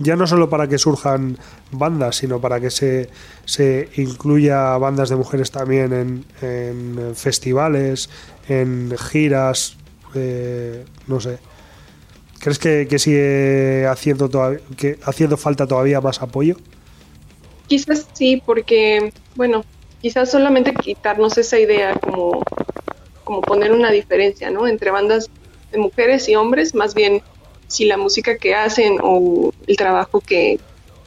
ya 0.00 0.16
no 0.16 0.26
solo 0.26 0.50
para 0.50 0.66
que 0.66 0.76
surjan 0.76 1.38
bandas, 1.70 2.16
sino 2.16 2.40
para 2.40 2.58
que 2.58 2.70
se, 2.70 3.10
se 3.44 3.88
incluya 3.94 4.76
bandas 4.76 5.08
de 5.08 5.14
mujeres 5.14 5.52
también 5.52 6.24
en, 6.42 7.14
festivales, 7.14 8.10
en 8.48 8.92
giras, 8.98 9.76
eh, 10.16 10.84
no 11.06 11.20
sé. 11.20 11.38
¿Crees 12.40 12.58
que, 12.58 12.98
sigue 12.98 13.86
haciendo, 13.86 14.28
que 14.76 14.98
haciendo 15.04 15.36
falta 15.36 15.64
todavía 15.64 16.00
más 16.00 16.20
apoyo? 16.22 16.56
Quizás 17.68 18.08
sí, 18.14 18.42
porque, 18.44 19.12
bueno, 19.36 19.64
quizás 20.02 20.28
solamente 20.28 20.74
quitarnos 20.74 21.38
esa 21.38 21.58
idea 21.60 21.94
como, 21.94 22.42
como 23.22 23.42
poner 23.42 23.70
una 23.70 23.92
diferencia, 23.92 24.50
¿no? 24.50 24.66
Entre 24.66 24.90
bandas 24.90 25.30
de 25.72 25.78
mujeres 25.78 26.28
y 26.28 26.36
hombres, 26.36 26.74
más 26.74 26.94
bien 26.94 27.22
si 27.66 27.84
la 27.84 27.96
música 27.96 28.36
que 28.38 28.54
hacen 28.54 28.98
o 29.02 29.52
el 29.66 29.76
trabajo 29.76 30.20
que, 30.20 30.58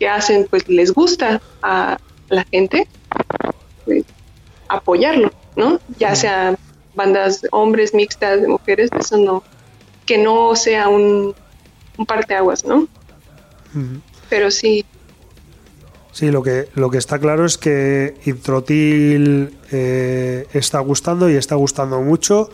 hacen 0.10 0.48
pues 0.50 0.68
les 0.68 0.92
gusta 0.92 1.40
a 1.62 2.00
la 2.30 2.44
gente, 2.46 2.88
pues 3.86 4.04
apoyarlo, 4.68 5.32
¿no? 5.56 5.80
Ya 6.00 6.16
sea 6.16 6.58
bandas 6.96 7.46
hombres, 7.52 7.94
mixtas, 7.94 8.42
de 8.42 8.48
mujeres, 8.48 8.90
eso 9.00 9.18
no, 9.18 9.44
que 10.08 10.18
no 10.18 10.56
sea 10.56 10.90
un, 10.90 11.36
un 11.98 12.06
parteaguas, 12.06 12.66
¿no? 12.66 12.88
Pero 14.30 14.50
sí. 14.50 14.86
Sí, 16.12 16.32
lo 16.32 16.44
que, 16.44 16.68
lo 16.76 16.90
que 16.90 16.98
está 16.98 17.20
claro 17.20 17.46
es 17.46 17.58
que 17.58 18.16
Introtil 18.26 19.56
eh, 19.72 20.48
está 20.54 20.80
gustando 20.80 21.30
y 21.30 21.36
está 21.36 21.56
gustando 21.56 22.02
mucho, 22.02 22.50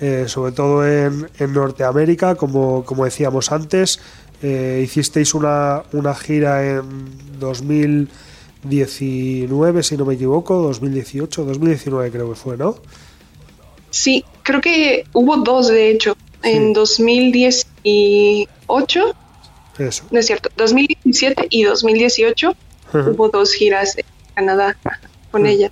eh, 0.00 0.24
sobre 0.28 0.52
todo 0.52 0.86
en, 0.86 1.28
en 1.38 1.52
Norteamérica, 1.52 2.36
como, 2.36 2.84
como, 2.84 3.04
decíamos 3.04 3.50
antes. 3.52 4.00
Eh, 4.42 4.82
hicisteis 4.84 5.34
una, 5.34 5.82
una 5.92 6.14
gira 6.14 6.64
en 6.64 7.10
2019, 7.40 9.82
si 9.82 9.96
no 9.96 10.04
me 10.04 10.14
equivoco, 10.14 10.54
2018, 10.62 11.44
2019 11.44 12.12
creo 12.12 12.28
que 12.30 12.36
fue, 12.36 12.56
¿no? 12.56 12.76
Sí, 13.90 14.24
creo 14.44 14.60
que 14.60 15.04
hubo 15.12 15.36
dos, 15.38 15.66
de 15.68 15.90
hecho, 15.90 16.16
sí. 16.42 16.50
en 16.50 16.72
2018. 16.72 19.14
Eso. 19.78 20.04
No 20.10 20.20
es 20.20 20.26
cierto, 20.26 20.50
2017 20.56 21.46
y 21.50 21.64
2018 21.64 22.50
uh 22.50 22.54
-huh. 22.92 23.14
hubo 23.14 23.28
dos 23.28 23.52
giras 23.52 23.96
en 23.96 24.04
Canadá 24.34 24.76
con 25.30 25.42
uh 25.42 25.44
-huh. 25.44 25.48
ella. 25.48 25.70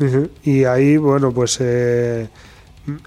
Uh 0.00 0.04
-huh. 0.04 0.30
Y 0.42 0.64
ahí, 0.64 0.96
bueno, 0.96 1.32
pues 1.32 1.58
eh, 1.60 2.28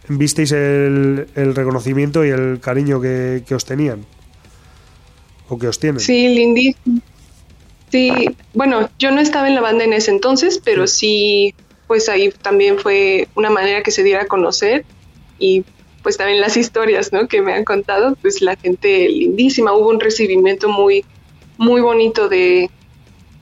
visteis 0.08 0.52
el, 0.52 1.28
el, 1.36 1.56
reconocimiento 1.56 2.26
y 2.26 2.30
el 2.30 2.60
cariño 2.60 3.02
que, 3.02 3.44
que, 3.46 3.56
os 3.56 3.66
tenían. 3.66 4.06
O 5.50 5.58
que 5.58 5.68
os 5.68 5.80
tienen. 5.80 6.00
Sí, 6.00 6.30
lindísimo. 6.30 7.02
Sí, 7.92 8.12
bueno, 8.54 8.90
yo 9.00 9.12
no 9.12 9.22
estaba 9.22 9.48
en 9.48 9.56
la 9.56 9.62
banda 9.62 9.84
en 9.84 9.94
ese 9.94 10.12
entonces, 10.12 10.60
pero 10.64 10.88
sí, 10.88 11.54
pues 11.88 12.10
ahí 12.10 12.30
también 12.30 12.80
fue 12.80 13.28
una 13.36 13.50
manera 13.50 13.84
que 13.84 13.92
se 13.92 14.04
diera 14.04 14.24
a 14.24 14.28
conocer 14.28 14.86
y 15.40 15.64
pues 16.04 16.18
también 16.18 16.42
las 16.42 16.58
historias, 16.58 17.14
¿no? 17.14 17.28
Que 17.28 17.42
me 17.42 17.54
han 17.54 17.64
contado, 17.64 18.16
pues 18.22 18.42
la 18.42 18.56
gente 18.56 19.10
lindísima, 19.10 19.74
hubo 19.74 19.90
un 19.90 20.00
recibimiento 20.00 20.70
muy, 20.70 21.06
muy 21.58 21.82
bonito 21.82 22.30
de, 22.30 22.70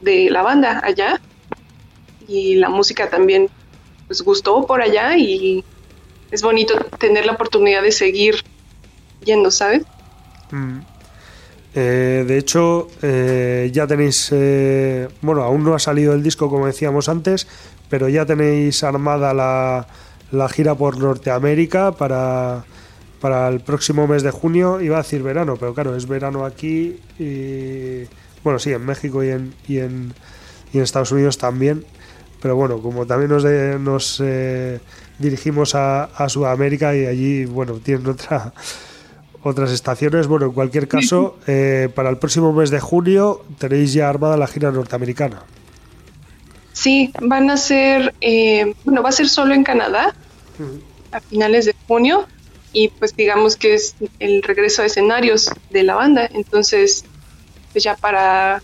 de 0.02 0.30
la 0.30 0.44
banda 0.44 0.82
allá 0.84 1.20
y 2.28 2.56
la 2.56 2.70
música 2.70 3.10
también 3.10 3.50
pues 4.08 4.22
gustó 4.22 4.66
por 4.66 4.82
allá 4.82 5.18
y 5.18 5.64
es 6.34 6.42
bonito 6.42 6.74
tener 6.98 7.28
la 7.28 7.34
oportunidad 7.34 7.84
de 7.84 7.92
seguir 7.92 8.38
yendo, 9.24 9.52
¿sabes? 9.52 9.84
Mm. 10.50 10.80
Eh, 11.76 12.26
de 12.28 12.38
hecho, 12.40 12.88
eh, 13.04 13.70
ya 13.72 13.86
tenéis, 13.86 14.30
eh, 14.32 15.10
bueno, 15.22 15.44
aún 15.44 15.64
no 15.64 15.76
ha 15.76 15.80
salido 15.80 16.14
el 16.14 16.24
disco 16.24 16.50
como 16.50 16.66
decíamos 16.66 17.08
antes, 17.08 17.48
pero 17.88 18.10
ya 18.10 18.26
tenéis 18.26 18.84
armada 18.84 19.32
la, 19.36 19.88
la 20.32 20.50
gira 20.50 20.74
por 20.74 20.98
Norteamérica 20.98 21.92
para, 21.92 22.66
para 23.22 23.48
el 23.50 23.60
próximo 23.60 24.08
mes 24.08 24.24
de 24.24 24.32
junio. 24.32 24.82
Iba 24.82 24.98
a 24.98 25.04
decir 25.04 25.22
verano, 25.22 25.56
pero 25.60 25.76
claro, 25.76 25.96
es 25.96 26.08
verano 26.08 26.46
aquí 26.46 27.00
y, 27.20 28.06
bueno, 28.44 28.58
sí, 28.58 28.72
en 28.72 28.84
México 28.84 29.24
y 29.24 29.30
en, 29.30 29.54
y 29.68 29.78
en, 29.78 30.14
y 30.74 30.78
en 30.78 30.84
Estados 30.84 31.12
Unidos 31.12 31.38
también. 31.38 31.86
Pero 32.42 32.56
bueno, 32.56 32.80
como 32.80 33.06
también 33.06 33.30
nos, 33.30 34.20
eh, 34.20 34.80
dirigimos 35.20 35.76
a, 35.76 36.06
a, 36.06 36.30
Sudamérica 36.30 36.96
y 36.96 37.06
allí, 37.06 37.46
bueno, 37.46 37.76
tienen 37.76 38.08
otra, 38.08 38.54
otras 39.44 39.72
estaciones. 39.72 40.28
Bueno, 40.28 40.48
en 40.48 40.52
cualquier 40.54 40.88
caso, 40.88 41.38
eh, 41.48 41.90
para 41.94 42.10
el 42.10 42.18
próximo 42.18 42.54
mes 42.54 42.70
de 42.70 42.80
junio 42.80 43.44
tenéis 43.58 43.94
ya 43.94 44.10
armada 44.10 44.38
la 44.38 44.48
gira 44.48 44.72
norteamericana. 44.72 45.44
Sí, 46.72 47.14
van 47.22 47.50
a 47.52 47.58
ser, 47.58 48.14
eh, 48.22 48.74
bueno, 48.84 49.04
va 49.04 49.10
a 49.10 49.12
ser 49.12 49.30
solo 49.30 49.54
en 49.54 49.64
Canadá 49.64 50.16
uh 50.60 50.64
-huh. 50.64 50.82
a 51.12 51.20
finales 51.20 51.66
de 51.66 51.76
junio 51.88 52.28
y 52.72 52.88
pues 52.88 53.16
digamos 53.16 53.56
que 53.56 53.76
es 53.76 53.96
el 54.20 54.42
regreso 54.42 54.82
a 54.82 54.86
escenarios 54.86 55.52
de 55.70 55.84
la 55.84 55.96
banda. 55.96 56.28
Entonces, 56.34 57.06
pues 57.72 57.84
ya 57.84 57.96
para 57.96 58.62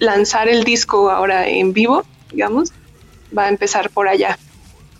lanzar 0.00 0.48
el 0.48 0.64
disco 0.64 1.10
ahora 1.10 1.48
en 1.48 1.72
vivo, 1.72 2.04
digamos, 2.30 2.72
va 3.36 3.44
a 3.44 3.48
empezar 3.48 3.90
por 3.90 4.08
allá, 4.08 4.38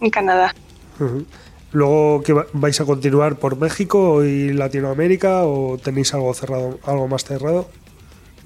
en 0.05 0.11
Canadá. 0.11 0.55
Uh 1.01 1.05
-huh. 1.05 1.27
Luego, 1.75 2.23
¿qué 2.23 2.33
vais 2.53 2.81
a 2.81 2.85
continuar 2.85 3.35
por 3.35 3.57
México 3.57 4.25
y 4.25 4.53
Latinoamérica 4.53 5.45
o 5.45 5.77
tenéis 5.77 6.15
algo 6.15 6.33
cerrado, 6.33 6.79
algo 6.85 7.09
más 7.09 7.25
cerrado? 7.25 7.69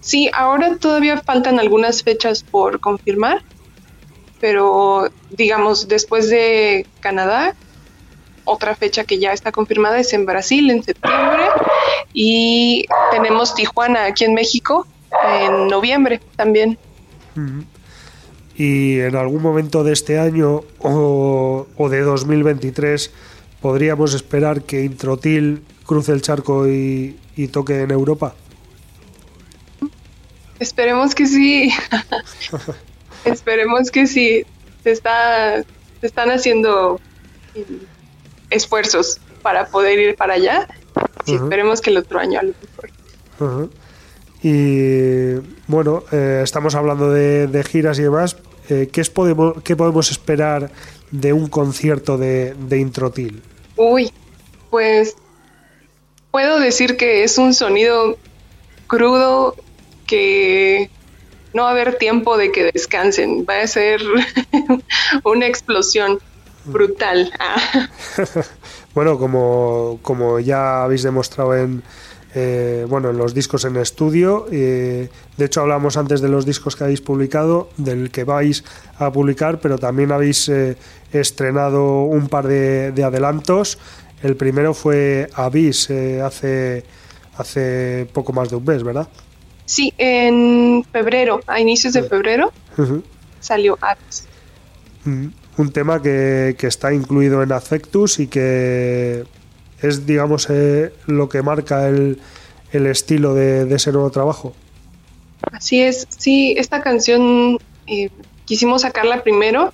Sí, 0.00 0.30
ahora 0.32 0.76
todavía 0.78 1.20
faltan 1.20 1.60
algunas 1.60 2.02
fechas 2.02 2.42
por 2.42 2.80
confirmar, 2.80 3.42
pero 4.40 5.10
digamos, 5.28 5.88
después 5.88 6.30
de 6.30 6.86
Canadá, 7.00 7.54
otra 8.46 8.74
fecha 8.74 9.04
que 9.04 9.18
ya 9.18 9.34
está 9.34 9.52
confirmada 9.52 9.98
es 9.98 10.14
en 10.14 10.24
Brasil 10.24 10.70
en 10.70 10.82
septiembre 10.82 11.44
y 12.14 12.86
tenemos 13.10 13.54
Tijuana 13.54 14.06
aquí 14.06 14.24
en 14.24 14.32
México 14.32 14.86
en 15.26 15.68
noviembre 15.68 16.22
también. 16.36 16.78
Uh 17.36 17.40
-huh 17.40 17.64
y 18.58 18.98
en 18.98 19.14
algún 19.14 19.40
momento 19.40 19.84
de 19.84 19.92
este 19.92 20.18
año 20.18 20.62
o, 20.80 20.90
o, 21.78 21.88
de 21.88 22.00
2023 22.02 23.10
podríamos 23.62 24.14
esperar 24.14 24.62
que 24.62 24.84
Introtil 24.84 25.62
cruce 25.86 26.12
el 26.12 26.20
charco 26.20 26.68
y, 26.68 27.16
y 27.36 27.48
toque 27.48 27.82
en 27.82 27.90
Europa? 27.90 28.34
Esperemos 30.58 31.14
que 31.14 31.26
sí. 31.26 31.72
Esperemos 33.24 33.90
que 33.90 34.06
sí. 34.06 34.44
Se, 34.82 34.92
está, 34.92 35.62
se 36.00 36.06
están 36.06 36.30
haciendo 36.30 37.00
esfuerzos 38.50 39.18
para 39.42 39.66
poder 39.66 39.98
ir 39.98 40.16
para 40.16 40.34
allá. 40.34 40.68
Sí, 41.24 41.32
uh 41.32 41.38
-huh. 41.38 41.42
Esperemos 41.44 41.80
que 41.80 41.90
el 41.90 41.98
otro 41.98 42.18
año 42.18 42.40
a 42.40 42.42
lo 42.42 42.54
mejor. 42.60 42.90
Uh 43.40 43.44
-huh. 43.44 43.70
Y 44.42 45.34
bueno, 45.66 46.04
eh, 46.12 46.42
estamos 46.44 46.74
hablando 46.74 47.10
de, 47.10 47.46
de, 47.48 47.64
giras 47.64 47.98
y 47.98 48.02
demás. 48.02 48.36
Eh, 48.68 48.88
¿qué, 48.92 49.00
es 49.00 49.10
podemos, 49.10 49.62
¿Qué 49.62 49.74
podemos 49.74 50.10
esperar 50.10 50.70
de 51.10 51.32
un 51.32 51.48
concierto 51.48 52.18
de, 52.18 52.54
de 52.54 52.78
Introtil? 52.78 53.42
Uy, 53.76 54.12
pues 54.70 55.16
puedo 56.30 56.58
decir 56.58 56.96
que 56.96 57.24
es 57.24 57.38
un 57.38 57.54
sonido 57.54 58.16
crudo 58.86 59.54
que 60.06 60.90
no 61.52 61.62
va 61.62 61.68
a 61.68 61.72
haber 61.72 61.96
tiempo 61.96 62.36
de 62.36 62.52
que 62.52 62.70
descansen. 62.72 63.46
Va 63.48 63.60
a 63.60 63.66
ser 63.66 64.00
una 65.24 65.46
explosión 65.46 66.18
brutal. 66.64 67.32
bueno, 68.94 69.18
como, 69.18 69.98
como 70.02 70.40
ya 70.40 70.84
habéis 70.84 71.02
demostrado 71.02 71.56
en, 71.56 71.82
eh, 72.40 72.86
bueno, 72.88 73.10
en 73.10 73.18
los 73.18 73.34
discos 73.34 73.64
en 73.64 73.76
estudio. 73.76 74.46
Eh, 74.52 75.08
de 75.36 75.44
hecho, 75.44 75.60
hablamos 75.62 75.96
antes 75.96 76.20
de 76.20 76.28
los 76.28 76.46
discos 76.46 76.76
que 76.76 76.84
habéis 76.84 77.00
publicado, 77.00 77.68
del 77.76 78.10
que 78.10 78.22
vais 78.22 78.62
a 78.98 79.10
publicar, 79.10 79.58
pero 79.60 79.76
también 79.76 80.12
habéis 80.12 80.48
eh, 80.48 80.76
estrenado 81.12 82.02
un 82.02 82.28
par 82.28 82.46
de, 82.46 82.92
de, 82.92 83.02
adelantos. 83.02 83.78
El 84.22 84.36
primero 84.36 84.72
fue 84.72 85.28
Avis 85.34 85.90
eh, 85.90 86.20
hace, 86.22 86.84
hace 87.36 88.06
poco 88.12 88.32
más 88.32 88.50
de 88.50 88.56
un 88.56 88.64
mes, 88.64 88.84
¿verdad? 88.84 89.08
Sí, 89.64 89.92
en 89.98 90.84
febrero, 90.92 91.40
a 91.46 91.60
inicios 91.60 91.92
de 91.92 92.02
febrero, 92.04 92.52
uh 92.78 92.82
-huh. 92.82 93.02
salió 93.40 93.76
Avis. 93.80 94.26
Un 95.04 95.72
tema 95.72 96.00
que, 96.00 96.54
que 96.58 96.66
está 96.66 96.92
incluido 96.92 97.42
en 97.42 97.50
Affectus 97.50 98.20
y 98.20 98.26
que 98.28 99.24
es, 99.82 100.06
digamos, 100.06 100.48
eh, 100.50 100.92
lo 101.06 101.28
que 101.28 101.42
marca 101.42 101.88
el, 101.88 102.18
el 102.72 102.86
estilo 102.86 103.34
de, 103.34 103.64
de, 103.64 103.76
ese 103.76 103.92
nuevo 103.92 104.10
trabajo. 104.10 104.54
Así 105.52 105.80
es, 105.80 106.06
sí, 106.10 106.54
esta 106.58 106.82
canción 106.82 107.58
eh, 107.86 108.10
quisimos 108.44 108.82
sacarla 108.82 109.22
primero 109.22 109.72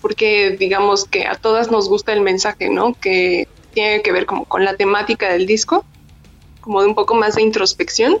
porque 0.00 0.50
digamos 0.50 1.04
que 1.04 1.26
a 1.26 1.34
todas 1.34 1.70
nos 1.70 1.88
gusta 1.88 2.12
el 2.12 2.20
mensaje, 2.20 2.70
¿no? 2.70 2.94
Que 2.94 3.48
tiene 3.74 4.02
que 4.02 4.12
ver 4.12 4.24
como 4.24 4.44
con 4.44 4.64
la 4.64 4.76
temática 4.76 5.32
del 5.32 5.46
disco, 5.46 5.84
como 6.60 6.80
de 6.80 6.88
un 6.88 6.94
poco 6.94 7.14
más 7.14 7.34
de 7.34 7.42
introspección. 7.42 8.20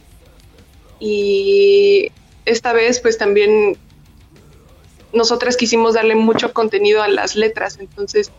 Y 0.98 2.10
esta 2.44 2.72
vez 2.72 3.00
pues 3.00 3.18
también 3.18 3.78
nosotras 5.12 5.56
quisimos 5.56 5.94
darle 5.94 6.14
mucho 6.14 6.52
contenido 6.52 7.02
a 7.02 7.08
las 7.08 7.36
letras, 7.36 7.78
entonces 7.78 8.32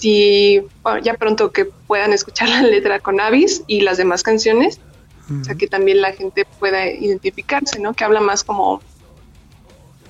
si 0.00 0.62
bueno, 0.82 0.98
ya 1.00 1.14
pronto 1.14 1.52
que 1.52 1.66
puedan 1.66 2.12
escuchar 2.12 2.48
la 2.48 2.62
letra 2.62 3.00
con 3.00 3.20
Avis 3.20 3.62
y 3.66 3.82
las 3.82 3.98
demás 3.98 4.22
canciones, 4.22 4.80
uh 5.28 5.32
-huh. 5.32 5.40
o 5.42 5.44
sea 5.44 5.54
que 5.56 5.66
también 5.66 6.00
la 6.00 6.12
gente 6.12 6.46
pueda 6.58 6.86
identificarse, 6.86 7.78
¿no? 7.78 7.92
Que 7.92 8.04
habla 8.04 8.20
más 8.20 8.42
como, 8.42 8.80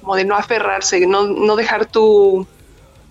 como 0.01 0.15
de 0.15 0.25
no 0.25 0.37
aferrarse, 0.37 1.05
no, 1.07 1.27
no 1.27 1.57
dejar 1.57 1.87
tu 1.87 2.47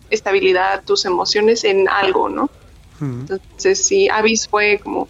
estabilidad, 0.09 0.83
tus 0.85 1.03
emociones 1.03 1.65
en 1.65 1.89
algo, 1.89 2.29
¿no? 2.29 2.43
Uh 2.43 3.03
-huh. 3.03 3.19
Entonces 3.21 3.85
sí, 3.85 4.07
Avis 4.07 4.47
fue 4.47 4.79
como, 4.81 5.09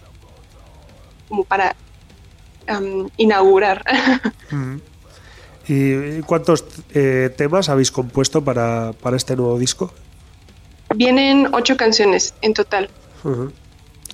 como 1.28 1.44
para 1.44 1.76
um, 2.68 3.08
inaugurar. 3.16 3.84
Uh 4.52 4.56
-huh. 4.56 4.80
¿Y 5.68 6.22
cuántos 6.22 6.64
eh, 6.92 7.32
temas 7.36 7.68
habéis 7.68 7.92
compuesto 7.92 8.42
para, 8.42 8.92
para 9.00 9.16
este 9.16 9.36
nuevo 9.36 9.56
disco? 9.56 9.92
Vienen 10.94 11.48
ocho 11.52 11.76
canciones 11.76 12.34
en 12.42 12.54
total. 12.54 12.88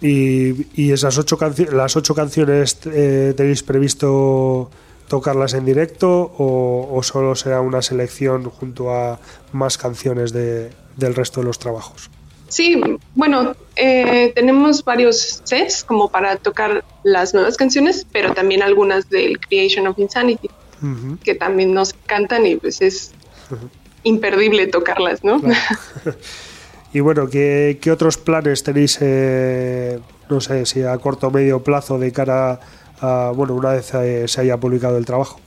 y, 0.00 0.66
y, 0.80 0.92
esas 0.92 1.16
ocho 1.18 1.38
canciones, 1.38 1.74
las 1.74 1.96
ocho 1.96 2.14
canciones 2.14 2.78
eh, 2.86 3.34
tenéis 3.36 3.62
previsto 3.62 4.70
tocarlas 5.08 5.54
en 5.54 5.64
directo 5.64 6.08
o, 6.10 6.88
o, 6.92 7.02
solo 7.02 7.34
será 7.34 7.60
una 7.60 7.80
selección 7.80 8.44
junto 8.50 8.90
a 8.90 9.18
más 9.52 9.78
canciones 9.78 10.32
de, 10.32 10.70
del 10.96 11.14
resto 11.14 11.40
de 11.40 11.46
los 11.46 11.58
trabajos? 11.58 12.10
Sí, 12.48 12.80
bueno, 13.14 13.56
eh, 13.74 14.32
tenemos 14.34 14.84
varios 14.84 15.40
sets 15.44 15.82
como 15.82 16.08
para 16.10 16.36
tocar 16.36 16.84
las 17.02 17.34
nuevas 17.34 17.56
canciones, 17.56 18.06
pero 18.12 18.34
también 18.34 18.62
algunas 18.62 19.08
del 19.10 19.40
Creation 19.40 19.86
of 19.86 19.98
Insanity, 19.98 20.48
uh 20.82 20.86
-huh. 20.86 21.18
que 21.20 21.34
también 21.34 21.74
nos 21.74 21.92
cantan 21.92 22.46
y 22.46 22.56
pues 22.56 22.80
es 22.82 23.12
uh 23.50 23.54
-huh. 23.54 23.68
imperdible 24.04 24.66
tocarlas, 24.68 25.24
¿no? 25.24 25.40
Claro. 25.40 25.58
y 26.96 27.00
bueno, 27.00 27.28
¿qué, 27.28 27.76
¿qué, 27.78 27.90
otros 27.90 28.16
planes 28.16 28.62
tenéis, 28.62 28.96
eh, 29.02 30.00
no 30.30 30.40
sé, 30.40 30.64
si 30.64 30.82
a 30.82 30.96
corto 30.96 31.26
o 31.26 31.30
medio 31.30 31.62
plazo 31.62 31.98
de 31.98 32.10
cara 32.10 32.58
a, 33.02 33.32
bueno, 33.36 33.52
una 33.52 33.72
vez 33.72 33.92
eh, 33.92 34.26
se 34.26 34.40
haya 34.40 34.56
publicado 34.56 34.96
el 34.96 35.04
trabajo? 35.04 35.38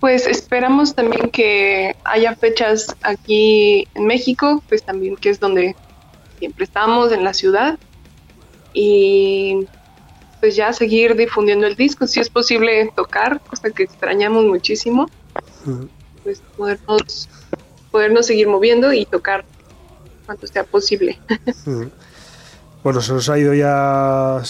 Pues 0.00 0.26
esperamos 0.26 0.94
también 0.94 1.30
que 1.30 1.96
haya 2.04 2.36
fechas 2.36 2.94
aquí 3.00 3.88
en 3.94 4.04
México, 4.04 4.62
pues 4.68 4.82
también 4.82 5.16
que 5.16 5.30
es 5.30 5.40
donde 5.40 5.74
siempre 6.38 6.64
estamos, 6.64 7.10
en 7.10 7.24
la 7.24 7.32
ciudad. 7.32 7.78
Y 8.74 9.66
pues 10.40 10.56
ya 10.56 10.74
seguir 10.74 11.16
difundiendo 11.16 11.66
el 11.66 11.74
disco, 11.74 12.06
si 12.06 12.20
es 12.20 12.28
posible 12.28 12.92
tocar, 12.94 13.40
cosa 13.40 13.70
que 13.70 13.84
extrañamos 13.84 14.44
muchísimo, 14.44 15.08
uh 15.64 15.70
-huh. 15.70 15.88
pues 16.22 16.42
podernos, 16.54 17.30
podernos 17.90 18.26
seguir 18.26 18.48
moviendo 18.48 18.92
y 18.92 19.06
tocar 19.06 19.46
cuanto 20.26 20.46
sea 20.46 20.64
posible. 20.64 21.18
-huh. 21.64 21.90
Bueno, 22.84 23.00
se 23.00 23.12
nos 23.12 23.28
ha 23.28 23.38
ido 23.38 23.54
ya 23.54 24.42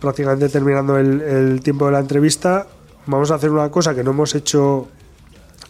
prácticamente 0.00 0.48
terminando 0.48 0.98
el, 0.98 1.20
el 1.20 1.60
tiempo 1.62 1.86
de 1.86 1.92
la 1.92 1.98
entrevista 2.00 2.66
vamos 3.06 3.30
a 3.30 3.36
hacer 3.36 3.50
una 3.50 3.70
cosa 3.70 3.94
que 3.94 4.04
no 4.04 4.10
hemos 4.12 4.34
hecho 4.34 4.88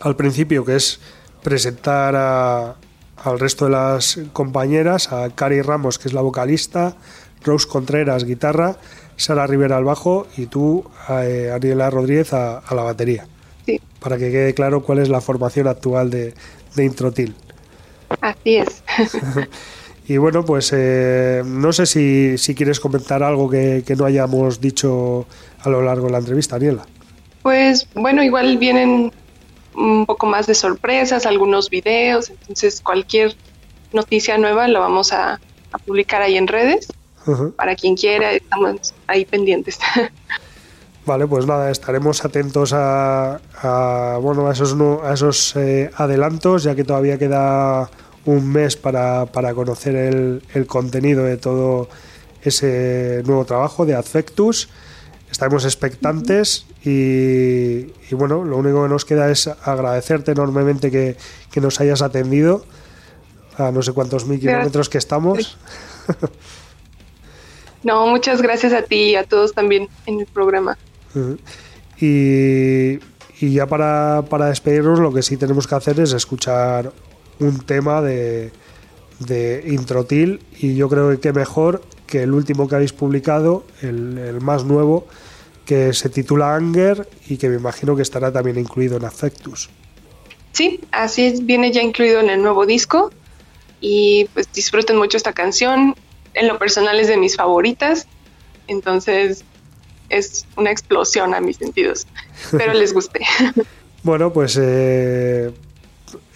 al 0.01 0.17
principio, 0.17 0.65
que 0.65 0.77
es 0.77 1.01
presentar 1.43 2.15
a, 2.17 2.77
al 3.17 3.39
resto 3.39 3.67
de 3.67 3.73
las 3.73 4.19
compañeras, 4.33 5.13
a 5.13 5.31
Cari 5.31 5.63
Ramos, 5.63 5.99
que 5.99 6.09
es 6.09 6.15
la 6.15 6.21
vocalista, 6.23 6.97
Rose 7.45 7.69
Contreras, 7.69 8.25
guitarra, 8.25 8.77
Sara 9.17 9.47
Rivera 9.47 9.77
al 9.77 9.85
bajo 9.85 10.27
y 10.37 10.47
tú, 10.47 10.85
eh, 11.09 11.51
Ariela 11.53 11.91
Rodríguez, 11.91 12.33
a, 12.33 12.59
a, 12.59 12.75
la 12.75 12.83
batería. 12.83 13.27
Sí. 13.67 13.81
Para 14.01 14.19
que 14.19 14.31
quede 14.31 14.55
claro 14.55 14.83
cuál 14.83 14.99
es 14.99 15.09
la 15.09 15.21
formación 15.21 15.69
actual 15.69 16.11
de, 16.11 16.35
de 16.75 16.85
Introtil. 16.85 17.35
Así 18.21 18.57
es. 18.57 18.83
y 20.09 20.17
bueno, 20.17 20.45
pues 20.45 20.73
eh, 20.75 21.43
no 21.45 21.73
sé 21.73 21.87
si, 21.87 22.39
si, 22.39 22.55
quieres 22.55 22.81
comentar 22.81 23.23
algo 23.23 23.49
que, 23.49 23.83
que 23.87 23.97
no 23.97 24.05
hayamos 24.05 24.61
dicho 24.61 25.27
a 25.61 25.69
lo 25.69 25.83
largo 25.83 26.07
de 26.07 26.13
la 26.13 26.19
entrevista, 26.19 26.57
Ariela. 26.57 26.85
Pues 27.43 27.89
bueno, 27.95 28.23
igual 28.23 28.59
vienen 28.59 29.13
un 29.75 30.07
poco 30.07 30.27
más 30.27 30.47
de 30.47 30.55
sorpresas, 30.55 31.27
algunos 31.27 31.71
videos, 31.71 32.31
entonces 32.31 32.81
cualquier 32.81 33.35
noticia 33.93 34.39
nueva 34.39 34.69
la 34.69 34.79
vamos 34.79 35.13
a, 35.13 35.41
a 35.73 35.79
publicar 35.79 36.23
ahí 36.23 36.37
en 36.37 36.47
redes. 36.47 36.89
Uh 37.27 37.31
-huh. 37.31 37.53
Para 37.55 37.77
quien 37.77 37.97
quiera, 37.97 38.33
estamos 38.33 38.95
ahí 39.07 39.25
pendientes. 39.25 39.79
Vale, 41.05 41.27
pues 41.27 41.47
nada, 41.47 41.71
estaremos 41.71 42.25
atentos 42.25 42.73
a, 42.73 43.41
a 43.61 44.19
bueno, 44.19 44.47
a 44.47 44.53
esos, 44.53 44.77
a 45.03 45.13
esos 45.13 45.57
eh, 45.57 45.91
adelantos, 45.97 46.63
ya 46.63 46.77
que 46.77 46.85
todavía 46.85 47.19
queda 47.19 47.91
un 48.25 48.53
mes 48.53 48.77
para, 48.77 49.27
para 49.27 49.53
conocer 49.53 49.97
el, 49.97 50.43
el, 50.55 50.67
contenido 50.67 51.25
de 51.25 51.39
todo 51.39 51.89
ese 52.41 53.23
nuevo 53.27 53.45
trabajo 53.45 53.85
de 53.85 53.95
Adfectus 53.95 54.69
estaremos 55.33 55.65
expectantes 55.65 56.67
y, 56.85 57.87
y, 58.11 58.15
bueno, 58.15 58.45
lo 58.45 58.59
único 58.59 58.83
que 58.83 58.89
nos 58.89 59.05
queda 59.05 59.31
es 59.31 59.49
agradecerte 59.49 60.33
enormemente 60.33 60.91
que, 60.91 61.17
que 61.51 61.61
nos 61.61 61.81
hayas 61.81 62.03
atendido 62.03 62.65
a 63.57 63.71
no 63.71 63.83
sé 63.83 63.93
cuántos 63.93 64.27
mil 64.27 64.39
kilómetros 64.39 64.89
que 64.89 64.99
estamos. 64.99 65.57
No, 67.85 68.07
muchas 68.07 68.41
gracias 68.41 68.73
a 68.73 68.83
ti 68.83 69.11
y 69.11 69.17
a 69.17 69.25
todos 69.25 69.55
también 69.55 69.89
en 70.07 70.21
el 70.21 70.27
programa. 70.27 70.79
Y, 72.01 72.99
y 73.41 73.53
ya 73.53 73.67
para, 73.67 74.25
para 74.29 74.47
despedirnos 74.47 74.99
lo 74.99 75.13
que 75.13 75.23
sí 75.23 75.37
tenemos 75.37 75.67
que 75.67 75.75
hacer 75.75 76.01
es 76.01 76.13
escuchar 76.13 76.93
un 77.39 77.61
tema 77.61 78.01
de, 78.03 78.53
de 79.27 79.65
Introtil 79.67 80.41
y 80.59 80.75
yo 80.75 80.89
creo 80.89 81.19
que 81.21 81.33
mejor 81.33 81.83
que 82.07 82.23
el 82.23 82.33
último 82.33 82.69
que 82.69 82.75
habéis 82.75 82.93
publicado, 82.93 83.65
el, 83.81 84.41
más 84.41 84.65
nuevo, 84.65 85.07
que 85.65 85.93
se 85.93 86.09
titula 86.09 86.55
Anger 86.55 87.09
y 87.29 87.37
que 87.39 87.49
me 87.49 87.57
imagino 87.57 87.97
que 87.97 88.03
estará 88.03 88.33
también 88.33 88.59
incluido 88.59 88.97
en 88.97 89.05
Affectus. 89.05 89.71
Sí, 90.53 90.81
así 90.91 91.25
es, 91.25 91.47
viene 91.47 91.73
ya 91.73 91.81
incluido 91.81 92.21
en 92.21 92.29
el 92.29 92.43
nuevo 92.43 92.67
disco 92.67 93.11
y 93.81 94.29
pues 94.35 94.53
disfruten 94.53 94.97
mucho 94.99 95.17
esta 95.17 95.33
canción. 95.33 95.95
En 96.35 96.49
lo 96.49 96.59
personal 96.59 97.01
es 97.01 97.09
de 97.09 97.17
mis 97.17 97.37
favoritas, 97.37 98.07
entonces 98.67 99.45
es 100.13 100.47
una 100.57 100.71
explosión 100.71 101.35
a 101.35 101.41
mis 101.41 101.57
sentidos, 101.57 102.07
pero 102.53 102.75
les 102.75 102.93
guste. 102.93 103.21
bueno, 104.03 104.33
pues 104.33 104.59
eh, 104.61 105.51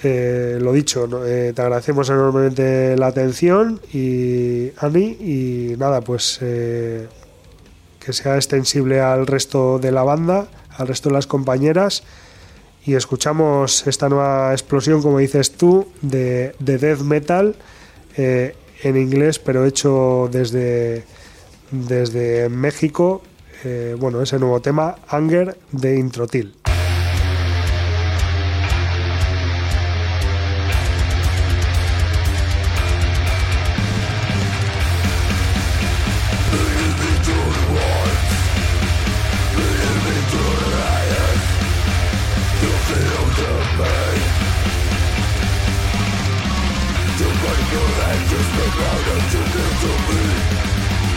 eh, 0.02 0.58
lo 0.60 0.72
dicho, 0.72 1.08
eh, 1.26 1.52
te 1.54 1.62
agradecemos 1.62 2.08
enormemente 2.08 2.96
la 2.96 3.08
atención 3.08 3.80
y 3.92 4.72
Ani 4.78 5.16
y 5.20 5.74
nada, 5.78 6.00
pues 6.00 6.38
que 6.38 8.12
sea 8.12 8.36
extensible 8.36 9.00
al 9.00 9.26
resto 9.26 9.78
de 9.78 9.92
la 9.92 10.02
banda, 10.02 10.48
al 10.70 10.88
resto 10.88 11.10
de 11.10 11.14
las 11.14 11.26
compañeras 11.26 12.02
y 12.84 12.94
escuchamos 12.94 13.86
esta 13.86 14.08
nueva 14.08 14.52
explosión, 14.52 15.02
como 15.02 15.18
dices 15.18 15.52
tú, 15.52 15.88
de, 16.02 16.54
de 16.60 16.78
death 16.78 17.00
metal 17.00 17.56
en 18.16 18.96
inglés, 18.96 19.38
pero 19.38 19.66
hecho 19.66 20.28
desde, 20.30 21.04
desde 21.70 22.48
México. 22.48 23.22
Eh, 23.64 23.96
bueno, 23.98 24.20
ese 24.20 24.38
nuevo 24.38 24.61
tema, 24.61 24.96
Anger 25.09 25.57
de 25.72 25.98
Introtil. 25.98 26.54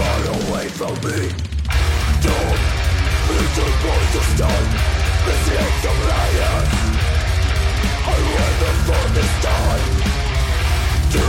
far 0.00 0.22
away 0.40 0.66
from 0.68 0.94
me. 1.04 1.20
Don't 2.24 2.62
It's 3.36 3.58
a 3.64 3.70
of 4.18 4.26
stone, 4.32 4.70
the 5.28 5.34
end 5.64 5.82
of 5.90 5.98
liars 6.08 6.72
I 8.12 8.18
waited 8.34 8.78
for 8.86 9.04
this 9.16 9.32
time 9.48 9.88
To 11.14 11.24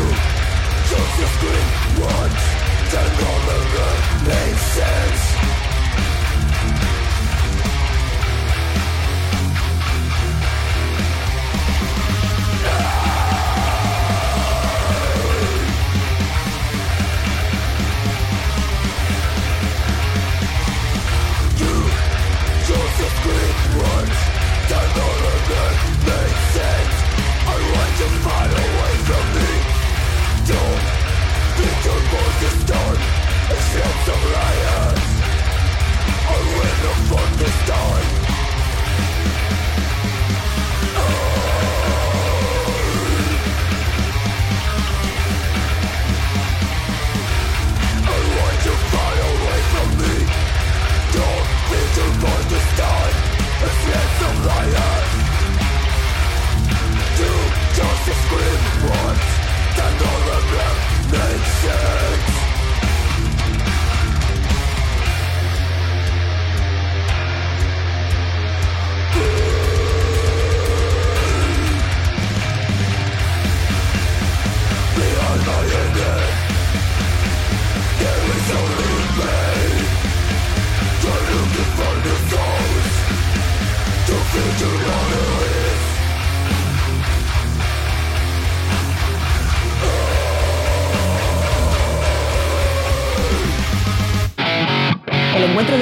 Just 0.90 1.14
scream 1.36 1.70
once 2.12 2.44
Then 2.92 3.12
all 3.28 3.42
the 3.50 3.60
make 4.30 4.60
sense. 4.78 5.61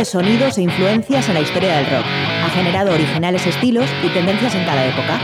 Sonidos 0.09 0.57
e 0.57 0.63
influencias 0.63 1.27
en 1.27 1.35
la 1.35 1.41
historia 1.41 1.75
del 1.75 1.85
rock. 1.85 2.05
Ha 2.05 2.49
generado 2.49 2.93
originales 2.93 3.45
estilos 3.45 3.85
y 4.03 4.07
tendencias 4.09 4.55
en 4.55 4.65
cada 4.65 4.85
época. 4.85 5.19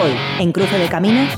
Hoy, 0.00 0.12
en 0.38 0.52
Cruce 0.52 0.78
de 0.78 0.86
Caminos, 0.88 1.30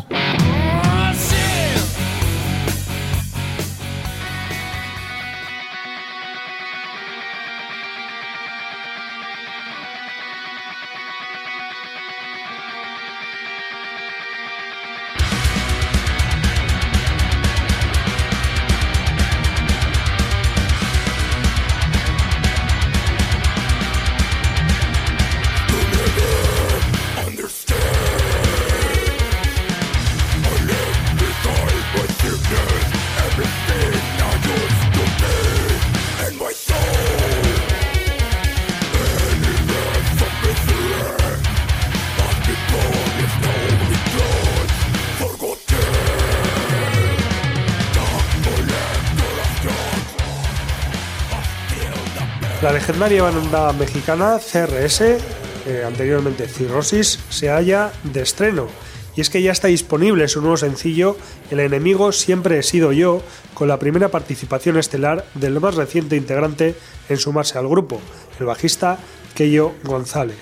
legendaria 52.86 53.22
banda 53.24 53.72
mexicana 53.72 54.38
CRS, 54.38 55.00
eh, 55.00 55.82
anteriormente 55.84 56.46
Cirrosis, 56.46 57.18
se 57.30 57.48
halla 57.48 57.90
de 58.04 58.22
estreno. 58.22 58.68
Y 59.16 59.22
es 59.22 59.28
que 59.28 59.42
ya 59.42 59.50
está 59.50 59.66
disponible 59.66 60.28
su 60.28 60.40
nuevo 60.40 60.56
sencillo 60.56 61.16
El 61.50 61.58
enemigo 61.58 62.12
siempre 62.12 62.60
he 62.60 62.62
sido 62.62 62.92
yo, 62.92 63.22
con 63.54 63.66
la 63.66 63.80
primera 63.80 64.10
participación 64.10 64.78
estelar 64.78 65.24
del 65.34 65.58
más 65.58 65.74
reciente 65.74 66.14
integrante 66.14 66.76
en 67.08 67.16
sumarse 67.16 67.58
al 67.58 67.66
grupo, 67.66 68.00
el 68.38 68.46
bajista 68.46 69.00
Keyo 69.34 69.72
González. 69.82 70.38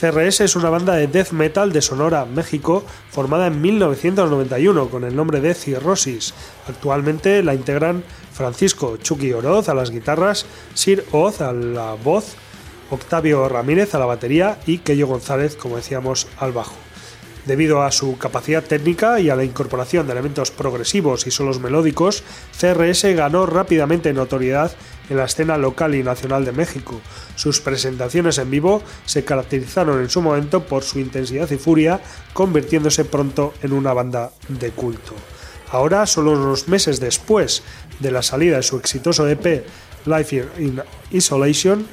CRS 0.00 0.40
es 0.40 0.56
una 0.56 0.70
banda 0.70 0.94
de 0.94 1.08
death 1.08 1.32
metal 1.32 1.74
de 1.74 1.82
Sonora, 1.82 2.24
México, 2.24 2.82
formada 3.10 3.48
en 3.48 3.60
1991 3.60 4.88
con 4.88 5.04
el 5.04 5.14
nombre 5.14 5.42
de 5.42 5.52
Cirrosis. 5.52 6.32
Actualmente 6.66 7.42
la 7.42 7.54
integran 7.54 8.02
Francisco 8.32 8.96
Chucky 8.96 9.34
Oroz 9.34 9.68
a 9.68 9.74
las 9.74 9.90
guitarras, 9.90 10.46
Sir 10.72 11.04
Oz 11.12 11.42
a 11.42 11.52
la 11.52 11.92
voz, 12.02 12.36
Octavio 12.88 13.46
Ramírez 13.50 13.94
a 13.94 13.98
la 13.98 14.06
batería 14.06 14.58
y 14.66 14.78
Keyo 14.78 15.06
González, 15.06 15.54
como 15.54 15.76
decíamos, 15.76 16.28
al 16.38 16.52
bajo. 16.52 16.76
Debido 17.44 17.82
a 17.82 17.92
su 17.92 18.16
capacidad 18.16 18.64
técnica 18.64 19.20
y 19.20 19.28
a 19.28 19.36
la 19.36 19.44
incorporación 19.44 20.06
de 20.06 20.12
elementos 20.12 20.50
progresivos 20.50 21.26
y 21.26 21.30
solos 21.30 21.60
melódicos, 21.60 22.22
CRS 22.58 23.04
ganó 23.14 23.44
rápidamente 23.44 24.14
notoriedad 24.14 24.72
en 25.10 25.16
la 25.16 25.24
escena 25.24 25.58
local 25.58 25.94
y 25.94 26.02
nacional 26.02 26.44
de 26.44 26.52
México. 26.52 27.00
Sus 27.34 27.60
presentaciones 27.60 28.38
en 28.38 28.50
vivo 28.50 28.82
se 29.04 29.24
caracterizaron 29.24 30.00
en 30.00 30.08
su 30.08 30.22
momento 30.22 30.64
por 30.64 30.84
su 30.84 30.98
intensidad 31.00 31.50
y 31.50 31.56
furia, 31.56 32.00
convirtiéndose 32.32 33.04
pronto 33.04 33.52
en 33.62 33.72
una 33.72 33.92
banda 33.92 34.30
de 34.48 34.70
culto. 34.70 35.14
Ahora, 35.70 36.06
solo 36.06 36.32
unos 36.32 36.68
meses 36.68 36.98
después 36.98 37.62
de 37.98 38.10
la 38.10 38.22
salida 38.22 38.56
de 38.56 38.62
su 38.62 38.76
exitoso 38.76 39.28
EP 39.28 39.64
Life 40.06 40.48
in 40.58 40.80
Isolation, 41.10 41.86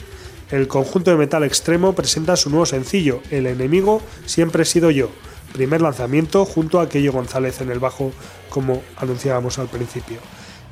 el 0.52 0.68
conjunto 0.68 1.12
de 1.12 1.18
metal 1.18 1.44
extremo 1.44 1.94
presenta 1.94 2.38
su 2.38 2.50
nuevo 2.50 2.66
sencillo, 2.66 3.22
El 3.32 3.48
enemigo 3.48 4.02
siempre 4.26 4.64
he 4.64 4.66
sido 4.66 4.92
yo, 4.92 5.10
primer 5.52 5.82
lanzamiento 5.82 6.46
junto 6.46 6.80
a 6.80 6.88
Keyo 6.88 7.12
González 7.12 7.62
en 7.62 7.70
el 7.70 7.80
bajo, 7.80 8.12
como 8.50 8.82
anunciábamos 8.96 9.60
al 9.60 9.68
principio. 9.68 10.18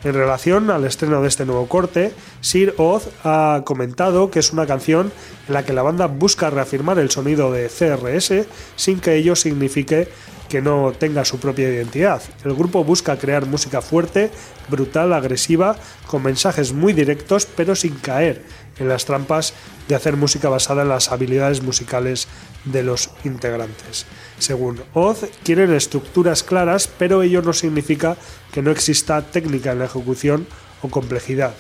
En 0.06 0.14
relación 0.14 0.70
al 0.70 0.86
estreno 0.86 1.24
de 1.24 1.28
este 1.28 1.48
nuevo 1.48 1.68
corte, 1.68 2.14
Sir 2.40 2.76
Oz 2.78 3.10
ha 3.24 3.64
comentado 3.66 4.30
que 4.30 4.38
es 4.38 4.54
una 4.54 4.68
canción 4.68 5.12
en 5.48 5.54
la 5.56 5.66
que 5.66 5.74
la 5.74 5.82
banda 5.82 6.06
busca 6.06 6.52
reafirmar 6.52 7.00
el 7.00 7.10
sonido 7.10 7.52
de 7.52 7.70
CRS 7.70 8.46
sin 8.76 9.00
que 9.00 9.16
ello 9.16 9.36
signifique 9.36 10.08
que 10.50 10.62
no 10.62 10.94
tenga 10.98 11.26
su 11.26 11.40
propia 11.40 11.70
identidad. 11.70 12.22
El 12.44 12.54
grupo 12.54 12.84
busca 12.84 13.18
crear 13.18 13.46
música 13.46 13.82
fuerte, 13.82 14.32
brutal, 14.70 15.14
agresiva, 15.14 15.76
con 16.08 16.24
mensajes 16.24 16.74
muy 16.74 16.94
directos, 16.94 17.46
pero 17.46 17.76
sin 17.76 17.96
caer 17.96 18.44
en 18.78 18.88
las 18.90 19.06
trampas 19.06 19.54
de 19.88 19.96
hacer 19.96 20.18
música 20.18 20.50
basada 20.50 20.82
en 20.82 20.90
las 20.90 21.12
habilidades 21.12 21.62
musicales 21.62 22.28
de 22.66 22.84
los 22.84 23.12
integrantes. 23.24 24.06
Según 24.40 24.82
Oz, 24.94 25.26
quieren 25.44 25.74
estructuras 25.74 26.44
claras, 26.44 26.88
pero 26.88 27.22
ello 27.22 27.42
no 27.42 27.54
significa 27.54 28.18
que 28.52 28.62
no 28.62 28.72
exista 28.72 29.22
técnica 29.22 29.72
en 29.72 29.80
la 29.80 29.86
ejecución 29.86 30.48
o 30.82 30.90
complejidad. 30.90 31.54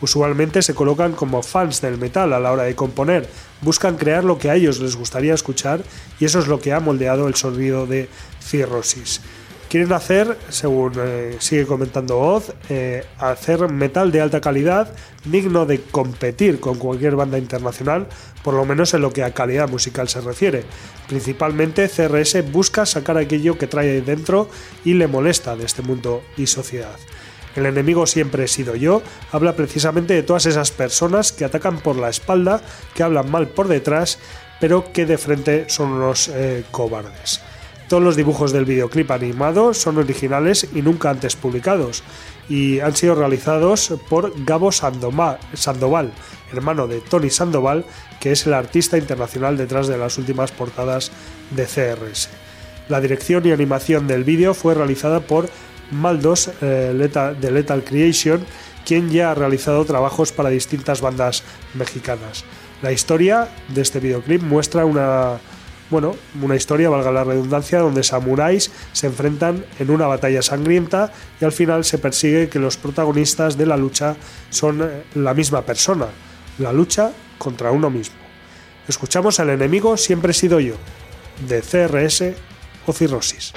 Usualmente 0.00 0.60
se 0.60 0.74
colocan 0.74 1.12
como 1.12 1.42
fans 1.42 1.80
del 1.80 1.98
metal 1.98 2.32
a 2.32 2.40
la 2.40 2.52
hora 2.52 2.64
de 2.64 2.74
componer, 2.74 3.28
buscan 3.62 3.96
crear 3.96 4.24
lo 4.24 4.38
que 4.38 4.50
a 4.50 4.54
ellos 4.54 4.80
les 4.80 4.96
gustaría 4.96 5.34
escuchar 5.34 5.82
y 6.20 6.24
eso 6.24 6.38
es 6.38 6.46
lo 6.46 6.60
que 6.60 6.72
ha 6.72 6.80
moldeado 6.80 7.28
el 7.28 7.34
sonido 7.34 7.86
de 7.86 8.08
Cirrosis. 8.40 9.20
Quieren 9.68 9.92
hacer, 9.92 10.38
según 10.48 10.92
eh, 10.96 11.36
sigue 11.40 11.66
comentando 11.66 12.20
Oz, 12.20 12.52
eh, 12.68 13.04
hacer 13.18 13.68
metal 13.68 14.12
de 14.12 14.20
alta 14.20 14.40
calidad, 14.40 14.92
digno 15.24 15.66
de 15.66 15.80
competir 15.80 16.60
con 16.60 16.78
cualquier 16.78 17.16
banda 17.16 17.36
internacional, 17.36 18.06
por 18.44 18.54
lo 18.54 18.64
menos 18.64 18.94
en 18.94 19.02
lo 19.02 19.12
que 19.12 19.24
a 19.24 19.34
calidad 19.34 19.68
musical 19.68 20.08
se 20.08 20.20
refiere. 20.20 20.62
Principalmente 21.08 21.88
CRS 21.88 22.48
busca 22.52 22.86
sacar 22.86 23.18
aquello 23.18 23.58
que 23.58 23.66
trae 23.66 24.02
dentro 24.02 24.48
y 24.84 24.94
le 24.94 25.08
molesta 25.08 25.56
de 25.56 25.64
este 25.64 25.82
mundo 25.82 26.22
y 26.36 26.46
sociedad. 26.46 26.96
El 27.56 27.66
enemigo 27.66 28.06
siempre 28.06 28.44
he 28.44 28.48
sido 28.48 28.76
yo, 28.76 29.02
habla 29.32 29.56
precisamente 29.56 30.14
de 30.14 30.22
todas 30.22 30.46
esas 30.46 30.70
personas 30.70 31.32
que 31.32 31.44
atacan 31.44 31.78
por 31.78 31.96
la 31.96 32.10
espalda, 32.10 32.60
que 32.94 33.02
hablan 33.02 33.30
mal 33.30 33.48
por 33.48 33.66
detrás, 33.66 34.18
pero 34.60 34.92
que 34.92 35.06
de 35.06 35.18
frente 35.18 35.64
son 35.68 35.92
unos 35.92 36.28
eh, 36.28 36.64
cobardes. 36.70 37.40
Todos 37.88 38.02
los 38.02 38.16
dibujos 38.16 38.52
del 38.52 38.64
videoclip 38.64 39.10
animado 39.10 39.72
son 39.72 39.96
originales 39.98 40.68
y 40.74 40.82
nunca 40.82 41.08
antes 41.08 41.36
publicados, 41.36 42.02
y 42.48 42.80
han 42.80 42.94
sido 42.94 43.14
realizados 43.14 43.94
por 44.08 44.32
Gabo 44.44 44.70
Sandoval, 44.72 46.12
hermano 46.52 46.86
de 46.88 47.00
Tony 47.00 47.30
Sandoval, 47.30 47.84
que 48.20 48.32
es 48.32 48.46
el 48.46 48.54
artista 48.54 48.98
internacional 48.98 49.56
detrás 49.56 49.86
de 49.86 49.98
las 49.98 50.18
últimas 50.18 50.52
portadas 50.52 51.10
de 51.52 51.64
CRS. 51.64 52.28
La 52.88 53.00
dirección 53.00 53.46
y 53.46 53.52
animación 53.52 54.06
del 54.06 54.24
vídeo 54.24 54.52
fue 54.52 54.74
realizada 54.74 55.20
por 55.20 55.48
Maldos 55.90 56.50
eh, 56.60 56.92
de 57.40 57.50
Lethal 57.50 57.84
Creation, 57.84 58.44
quien 58.84 59.10
ya 59.10 59.32
ha 59.32 59.34
realizado 59.34 59.84
trabajos 59.84 60.32
para 60.32 60.48
distintas 60.50 61.00
bandas 61.00 61.42
mexicanas. 61.74 62.44
La 62.82 62.92
historia 62.92 63.48
de 63.68 63.82
este 63.82 64.00
videoclip 64.00 64.42
muestra 64.42 64.84
una, 64.84 65.38
bueno, 65.90 66.14
una 66.42 66.56
historia, 66.56 66.90
valga 66.90 67.10
la 67.10 67.24
redundancia, 67.24 67.78
donde 67.78 68.02
samuráis 68.02 68.70
se 68.92 69.06
enfrentan 69.06 69.64
en 69.78 69.90
una 69.90 70.06
batalla 70.06 70.42
sangrienta 70.42 71.12
y 71.40 71.44
al 71.44 71.52
final 71.52 71.84
se 71.84 71.98
persigue 71.98 72.48
que 72.48 72.58
los 72.58 72.76
protagonistas 72.76 73.56
de 73.56 73.66
la 73.66 73.76
lucha 73.76 74.16
son 74.50 74.82
eh, 74.82 75.04
la 75.14 75.34
misma 75.34 75.62
persona, 75.62 76.06
la 76.58 76.72
lucha 76.72 77.12
contra 77.38 77.70
uno 77.70 77.90
mismo. 77.90 78.16
Escuchamos 78.88 79.40
al 79.40 79.50
enemigo 79.50 79.96
siempre 79.96 80.30
he 80.30 80.34
sido 80.34 80.60
yo, 80.60 80.74
de 81.48 81.60
CRS 81.60 82.34
o 82.86 82.92
Cirrosis. 82.92 83.52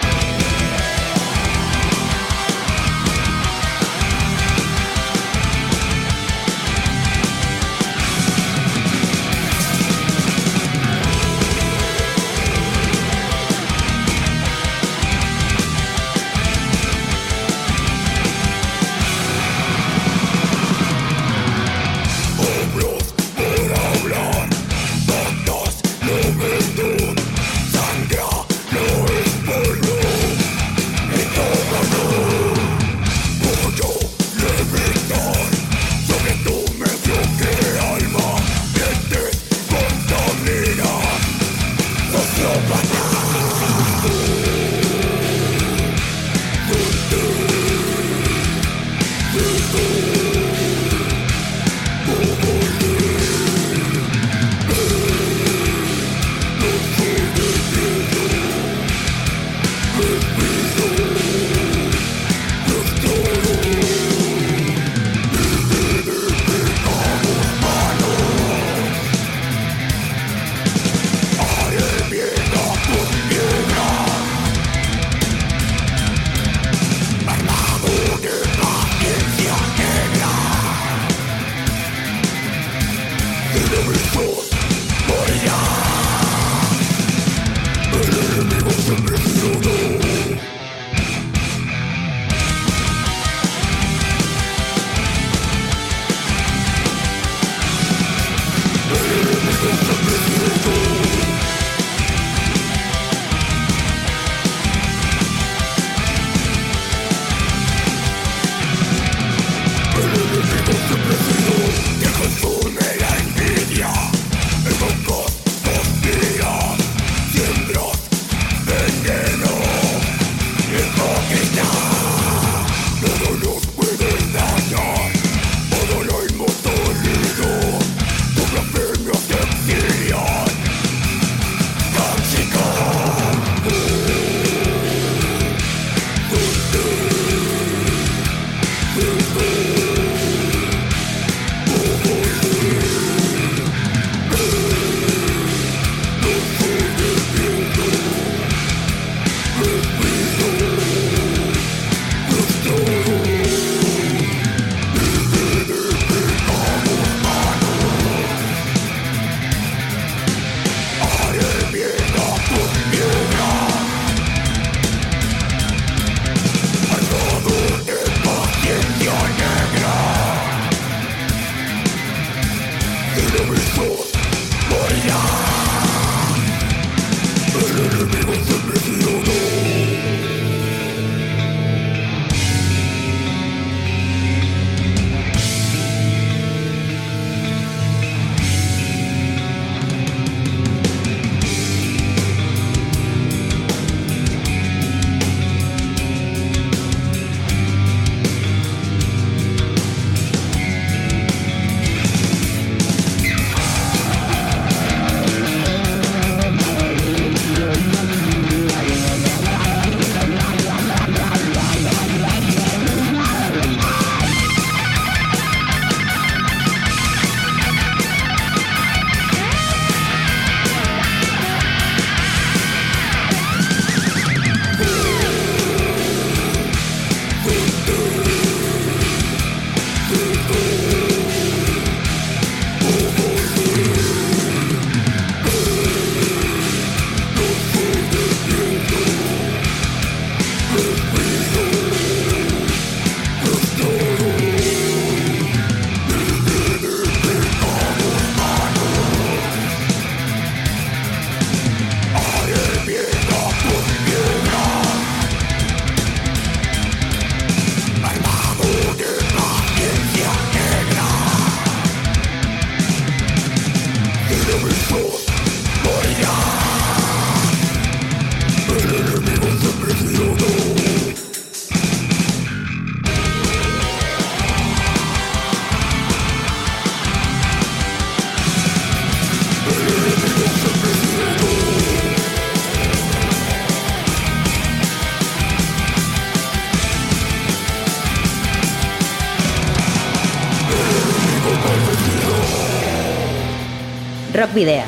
Rock 294.50 294.56
Video. 294.56 294.84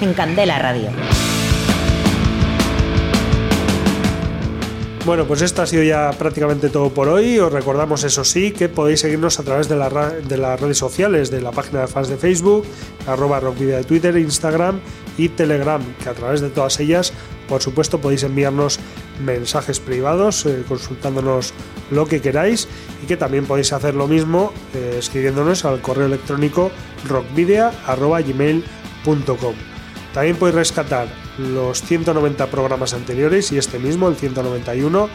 En 0.00 0.12
Candela 0.12 0.58
Radio. 0.58 0.90
Bueno, 5.06 5.24
pues 5.24 5.42
esto 5.42 5.62
ha 5.62 5.66
sido 5.66 5.82
ya 5.82 6.10
prácticamente 6.12 6.68
todo 6.68 6.90
por 6.90 7.08
hoy. 7.08 7.38
Os 7.38 7.52
recordamos, 7.52 8.04
eso 8.04 8.22
sí, 8.22 8.52
que 8.52 8.68
podéis 8.68 9.00
seguirnos 9.00 9.40
a 9.40 9.44
través 9.44 9.68
de, 9.68 9.76
de 9.76 10.36
las 10.36 10.60
redes 10.60 10.76
sociales, 10.76 11.30
de 11.30 11.40
la 11.40 11.52
página 11.52 11.80
de 11.80 11.86
fans 11.86 12.08
de 12.08 12.16
Facebook, 12.16 12.64
arroba 13.06 13.40
de 13.40 13.84
Twitter, 13.84 14.16
Instagram 14.16 14.80
y 15.16 15.30
Telegram, 15.30 15.82
que 16.02 16.08
a 16.08 16.12
través 16.12 16.40
de 16.40 16.50
todas 16.50 16.78
ellas, 16.80 17.12
por 17.50 17.60
supuesto, 17.60 18.00
podéis 18.00 18.22
enviarnos 18.22 18.80
mensajes 19.22 19.78
privados 19.80 20.46
eh, 20.46 20.64
consultándonos 20.68 21.52
lo 21.90 22.06
que 22.06 22.22
queráis 22.22 22.68
y 23.02 23.06
que 23.06 23.16
también 23.16 23.44
podéis 23.44 23.72
hacer 23.72 23.96
lo 23.96 24.06
mismo 24.06 24.52
eh, 24.72 24.94
escribiéndonos 24.98 25.64
al 25.64 25.80
correo 25.80 26.06
electrónico 26.06 26.70
rockvidea.gmail.com. 27.08 29.54
También 30.14 30.36
podéis 30.36 30.54
rescatar 30.54 31.08
los 31.38 31.82
190 31.82 32.46
programas 32.46 32.94
anteriores 32.94 33.50
y 33.50 33.58
este 33.58 33.80
mismo, 33.80 34.06
el 34.08 34.14
191, 34.14 35.08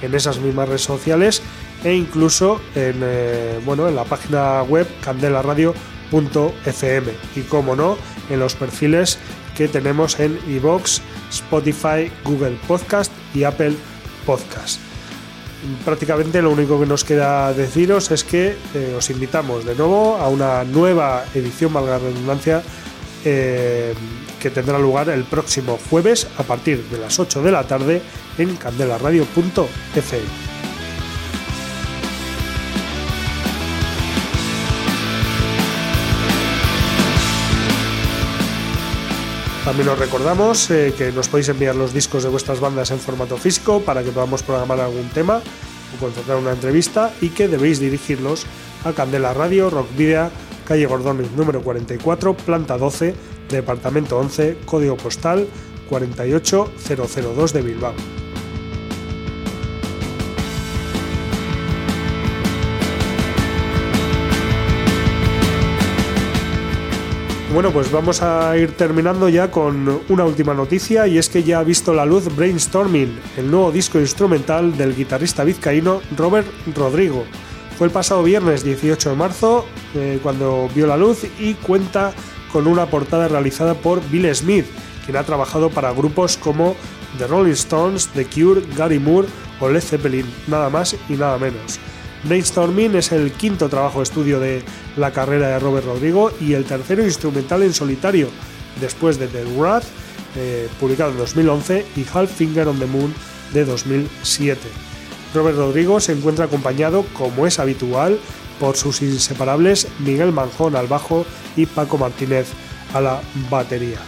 en 0.00 0.14
esas 0.14 0.40
mismas 0.40 0.68
redes 0.68 0.84
sociales 0.84 1.42
e 1.84 1.94
incluso 1.94 2.62
en, 2.74 3.00
eh, 3.02 3.60
bueno, 3.66 3.86
en 3.86 3.96
la 3.96 4.04
página 4.04 4.62
web 4.62 4.88
candelaradio.fm 5.04 7.12
y 7.36 7.40
como 7.42 7.76
no, 7.76 7.98
en 8.30 8.40
los 8.40 8.54
perfiles 8.54 9.18
que 9.56 9.68
tenemos 9.68 10.18
en 10.20 10.38
iVoox, 10.48 11.00
Spotify, 11.30 12.10
Google 12.24 12.58
Podcast 12.66 13.12
y 13.34 13.44
Apple 13.44 13.74
Podcast. 14.26 14.80
Prácticamente 15.84 16.42
lo 16.42 16.50
único 16.50 16.80
que 16.80 16.86
nos 16.86 17.04
queda 17.04 17.52
deciros 17.52 18.10
es 18.10 18.24
que 18.24 18.56
eh, 18.74 18.94
os 18.96 19.10
invitamos 19.10 19.64
de 19.64 19.74
nuevo 19.76 20.16
a 20.16 20.28
una 20.28 20.64
nueva 20.64 21.24
edición, 21.34 21.72
valga 21.72 21.92
la 21.92 21.98
redundancia, 21.98 22.62
eh, 23.24 23.94
que 24.40 24.50
tendrá 24.50 24.78
lugar 24.78 25.08
el 25.08 25.22
próximo 25.22 25.78
jueves 25.88 26.26
a 26.36 26.42
partir 26.42 26.82
de 26.88 26.98
las 26.98 27.20
8 27.20 27.42
de 27.42 27.52
la 27.52 27.62
tarde 27.64 28.02
en 28.38 28.56
candelaradio.fm. 28.56 30.51
También 39.64 39.88
os 39.90 39.98
recordamos 39.98 40.70
eh, 40.72 40.92
que 40.98 41.12
nos 41.12 41.28
podéis 41.28 41.48
enviar 41.48 41.76
los 41.76 41.94
discos 41.94 42.24
de 42.24 42.28
vuestras 42.28 42.58
bandas 42.58 42.90
en 42.90 42.98
formato 42.98 43.36
físico 43.36 43.80
para 43.80 44.02
que 44.02 44.10
podamos 44.10 44.42
programar 44.42 44.80
algún 44.80 45.08
tema 45.10 45.38
o 45.38 46.00
contratar 46.00 46.36
una 46.36 46.50
entrevista 46.50 47.14
y 47.20 47.28
que 47.28 47.46
debéis 47.46 47.78
dirigirlos 47.78 48.44
a 48.84 48.92
Candela 48.92 49.32
Radio, 49.32 49.70
Rock 49.70 49.86
Video, 49.96 50.30
calle 50.66 50.86
Gordón 50.86 51.22
número 51.36 51.62
44, 51.62 52.34
planta 52.34 52.76
12, 52.76 53.14
departamento 53.50 54.18
11, 54.18 54.58
código 54.64 54.96
postal 54.96 55.46
48002 55.88 57.52
de 57.52 57.62
Bilbao. 57.62 57.94
Bueno, 67.52 67.70
pues 67.70 67.92
vamos 67.92 68.22
a 68.22 68.56
ir 68.56 68.72
terminando 68.78 69.28
ya 69.28 69.50
con 69.50 70.00
una 70.08 70.24
última 70.24 70.54
noticia 70.54 71.06
y 71.06 71.18
es 71.18 71.28
que 71.28 71.42
ya 71.42 71.58
ha 71.58 71.64
visto 71.64 71.92
la 71.92 72.06
luz 72.06 72.34
Brainstorming, 72.34 73.20
el 73.36 73.50
nuevo 73.50 73.70
disco 73.70 74.00
instrumental 74.00 74.74
del 74.78 74.96
guitarrista 74.96 75.44
vizcaíno 75.44 76.00
Robert 76.16 76.48
Rodrigo. 76.74 77.26
Fue 77.76 77.88
el 77.88 77.92
pasado 77.92 78.22
viernes 78.22 78.64
18 78.64 79.10
de 79.10 79.16
marzo 79.16 79.66
eh, 79.94 80.18
cuando 80.22 80.70
vio 80.74 80.86
la 80.86 80.96
luz 80.96 81.26
y 81.38 81.52
cuenta 81.52 82.14
con 82.50 82.66
una 82.66 82.86
portada 82.86 83.28
realizada 83.28 83.74
por 83.74 84.00
Bill 84.08 84.34
Smith, 84.34 84.64
quien 85.04 85.18
ha 85.18 85.24
trabajado 85.24 85.68
para 85.68 85.92
grupos 85.92 86.38
como 86.38 86.74
The 87.18 87.26
Rolling 87.26 87.52
Stones, 87.52 88.08
The 88.14 88.24
Cure, 88.24 88.62
Gary 88.78 88.98
Moore 88.98 89.28
o 89.60 89.68
Led 89.68 89.82
Zeppelin, 89.82 90.26
nada 90.46 90.70
más 90.70 90.96
y 91.06 91.12
nada 91.12 91.36
menos. 91.36 91.78
Brainstorming 92.24 92.94
es 92.94 93.10
el 93.10 93.32
quinto 93.32 93.68
trabajo 93.68 93.98
de 93.98 94.04
estudio 94.04 94.38
de 94.38 94.62
la 94.96 95.10
carrera 95.10 95.48
de 95.48 95.58
Robert 95.58 95.86
Rodrigo 95.86 96.30
y 96.40 96.52
el 96.52 96.64
tercero 96.64 97.02
instrumental 97.02 97.62
en 97.62 97.72
solitario, 97.72 98.28
después 98.80 99.18
de 99.18 99.26
The 99.26 99.44
Wrath, 99.56 99.84
eh, 100.36 100.68
publicado 100.78 101.10
en 101.10 101.18
2011, 101.18 101.84
y 101.96 102.06
Half 102.12 102.30
Finger 102.30 102.68
on 102.68 102.78
the 102.78 102.86
Moon 102.86 103.12
de 103.52 103.64
2007. 103.64 104.60
Robert 105.34 105.56
Rodrigo 105.56 105.98
se 105.98 106.12
encuentra 106.12 106.44
acompañado, 106.44 107.04
como 107.12 107.46
es 107.46 107.58
habitual, 107.58 108.18
por 108.60 108.76
sus 108.76 109.02
inseparables 109.02 109.88
Miguel 109.98 110.30
Manjón 110.30 110.76
al 110.76 110.86
bajo 110.86 111.26
y 111.56 111.66
Paco 111.66 111.98
Martínez 111.98 112.46
a 112.94 113.00
la 113.00 113.20
batería. 113.50 113.98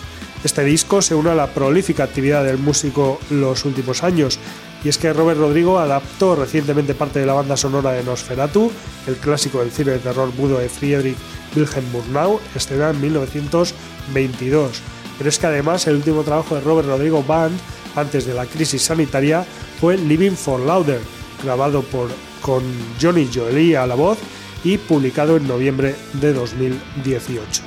Este 0.44 0.62
disco 0.62 1.02
se 1.02 1.14
une 1.14 1.30
a 1.30 1.34
la 1.34 1.48
prolífica 1.48 2.04
actividad 2.04 2.44
del 2.44 2.58
músico 2.58 3.18
los 3.30 3.64
últimos 3.64 4.04
años 4.04 4.38
y 4.85 4.89
es 4.91 4.99
que 4.99 5.12
Robert 5.12 5.41
Rodrigo 5.41 5.78
adaptó 5.78 6.37
recientemente 6.37 6.95
parte 6.95 7.18
de 7.18 7.26
la 7.26 7.32
banda 7.32 7.57
sonora 7.57 7.93
de 7.93 8.05
Nosferatu, 8.05 8.70
el 9.07 9.16
clásico 9.16 9.61
del 9.61 9.70
cine 9.70 9.93
de 9.93 9.99
terror 9.99 10.30
mudo 10.37 10.59
de 10.59 10.68
Friedrich 10.68 11.16
Wilhelm 11.57 11.91
Murnau, 11.91 12.39
estrenado 12.55 12.93
en 12.93 13.01
1922. 13.01 14.82
Pero 15.16 15.30
es 15.30 15.39
que 15.39 15.47
además 15.47 15.87
el 15.87 15.97
último 15.97 16.22
trabajo 16.22 16.55
de 16.55 16.61
Robert 16.61 16.89
Rodrigo 16.89 17.22
Band, 17.22 17.59
antes 17.97 18.26
de 18.26 18.35
la 18.35 18.45
crisis 18.45 18.82
sanitaria, 18.82 19.47
fue 19.80 19.97
Living 19.97 20.32
for 20.32 20.61
Louder, 20.61 21.01
grabado 21.43 21.82
por, 21.82 22.11
con 22.43 22.62
Johnny 23.01 23.28
Jolie 23.32 23.76
a 23.76 23.87
la 23.87 23.95
voz 23.95 24.18
y 24.64 24.76
publicado 24.76 25.39
en 25.39 25.49
noviembre 25.49 25.95
de 26.14 26.32
2018. 26.35 27.62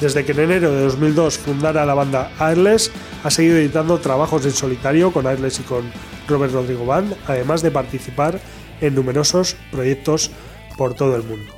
Desde 0.00 0.24
que 0.24 0.32
en 0.32 0.40
enero 0.40 0.72
de 0.72 0.82
2002 0.82 1.38
fundara 1.38 1.86
la 1.86 1.94
banda 1.94 2.32
Airless, 2.38 2.90
ha 3.22 3.30
seguido 3.30 3.56
editando 3.56 3.98
trabajos 3.98 4.44
en 4.44 4.52
solitario 4.52 5.12
con 5.12 5.26
Airless 5.26 5.60
y 5.60 5.62
con 5.62 5.90
Robert 6.28 6.52
Rodrigo 6.52 6.86
Band, 6.86 7.14
además 7.26 7.62
de 7.62 7.70
participar 7.70 8.40
en 8.80 8.94
numerosos 8.94 9.56
proyectos 9.70 10.30
por 10.76 10.94
todo 10.94 11.16
el 11.16 11.22
mundo. 11.22 11.52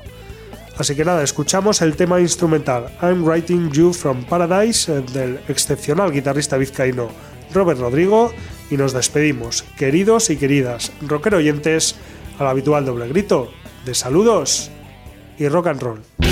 Así 0.78 0.96
que 0.96 1.04
nada, 1.04 1.22
escuchamos 1.22 1.82
el 1.82 1.96
tema 1.96 2.20
instrumental 2.20 2.86
I'm 3.02 3.24
Writing 3.24 3.70
You 3.70 3.92
from 3.92 4.24
Paradise 4.24 4.90
eh, 4.90 5.04
del 5.12 5.38
excepcional 5.48 6.10
guitarrista 6.10 6.56
vizcaíno 6.56 7.08
Robert 7.52 7.78
Rodrigo 7.78 8.32
y 8.70 8.76
nos 8.76 8.92
despedimos, 8.92 9.64
queridos 9.76 10.30
y 10.30 10.36
queridas 10.36 10.90
rocker 11.02 11.34
oyentes, 11.34 11.96
al 12.38 12.46
habitual 12.46 12.86
doble 12.86 13.06
grito 13.08 13.52
de 13.84 13.94
saludos 13.94 14.70
y 15.38 15.48
rock 15.48 15.66
and 15.66 15.82
roll. 15.82 16.31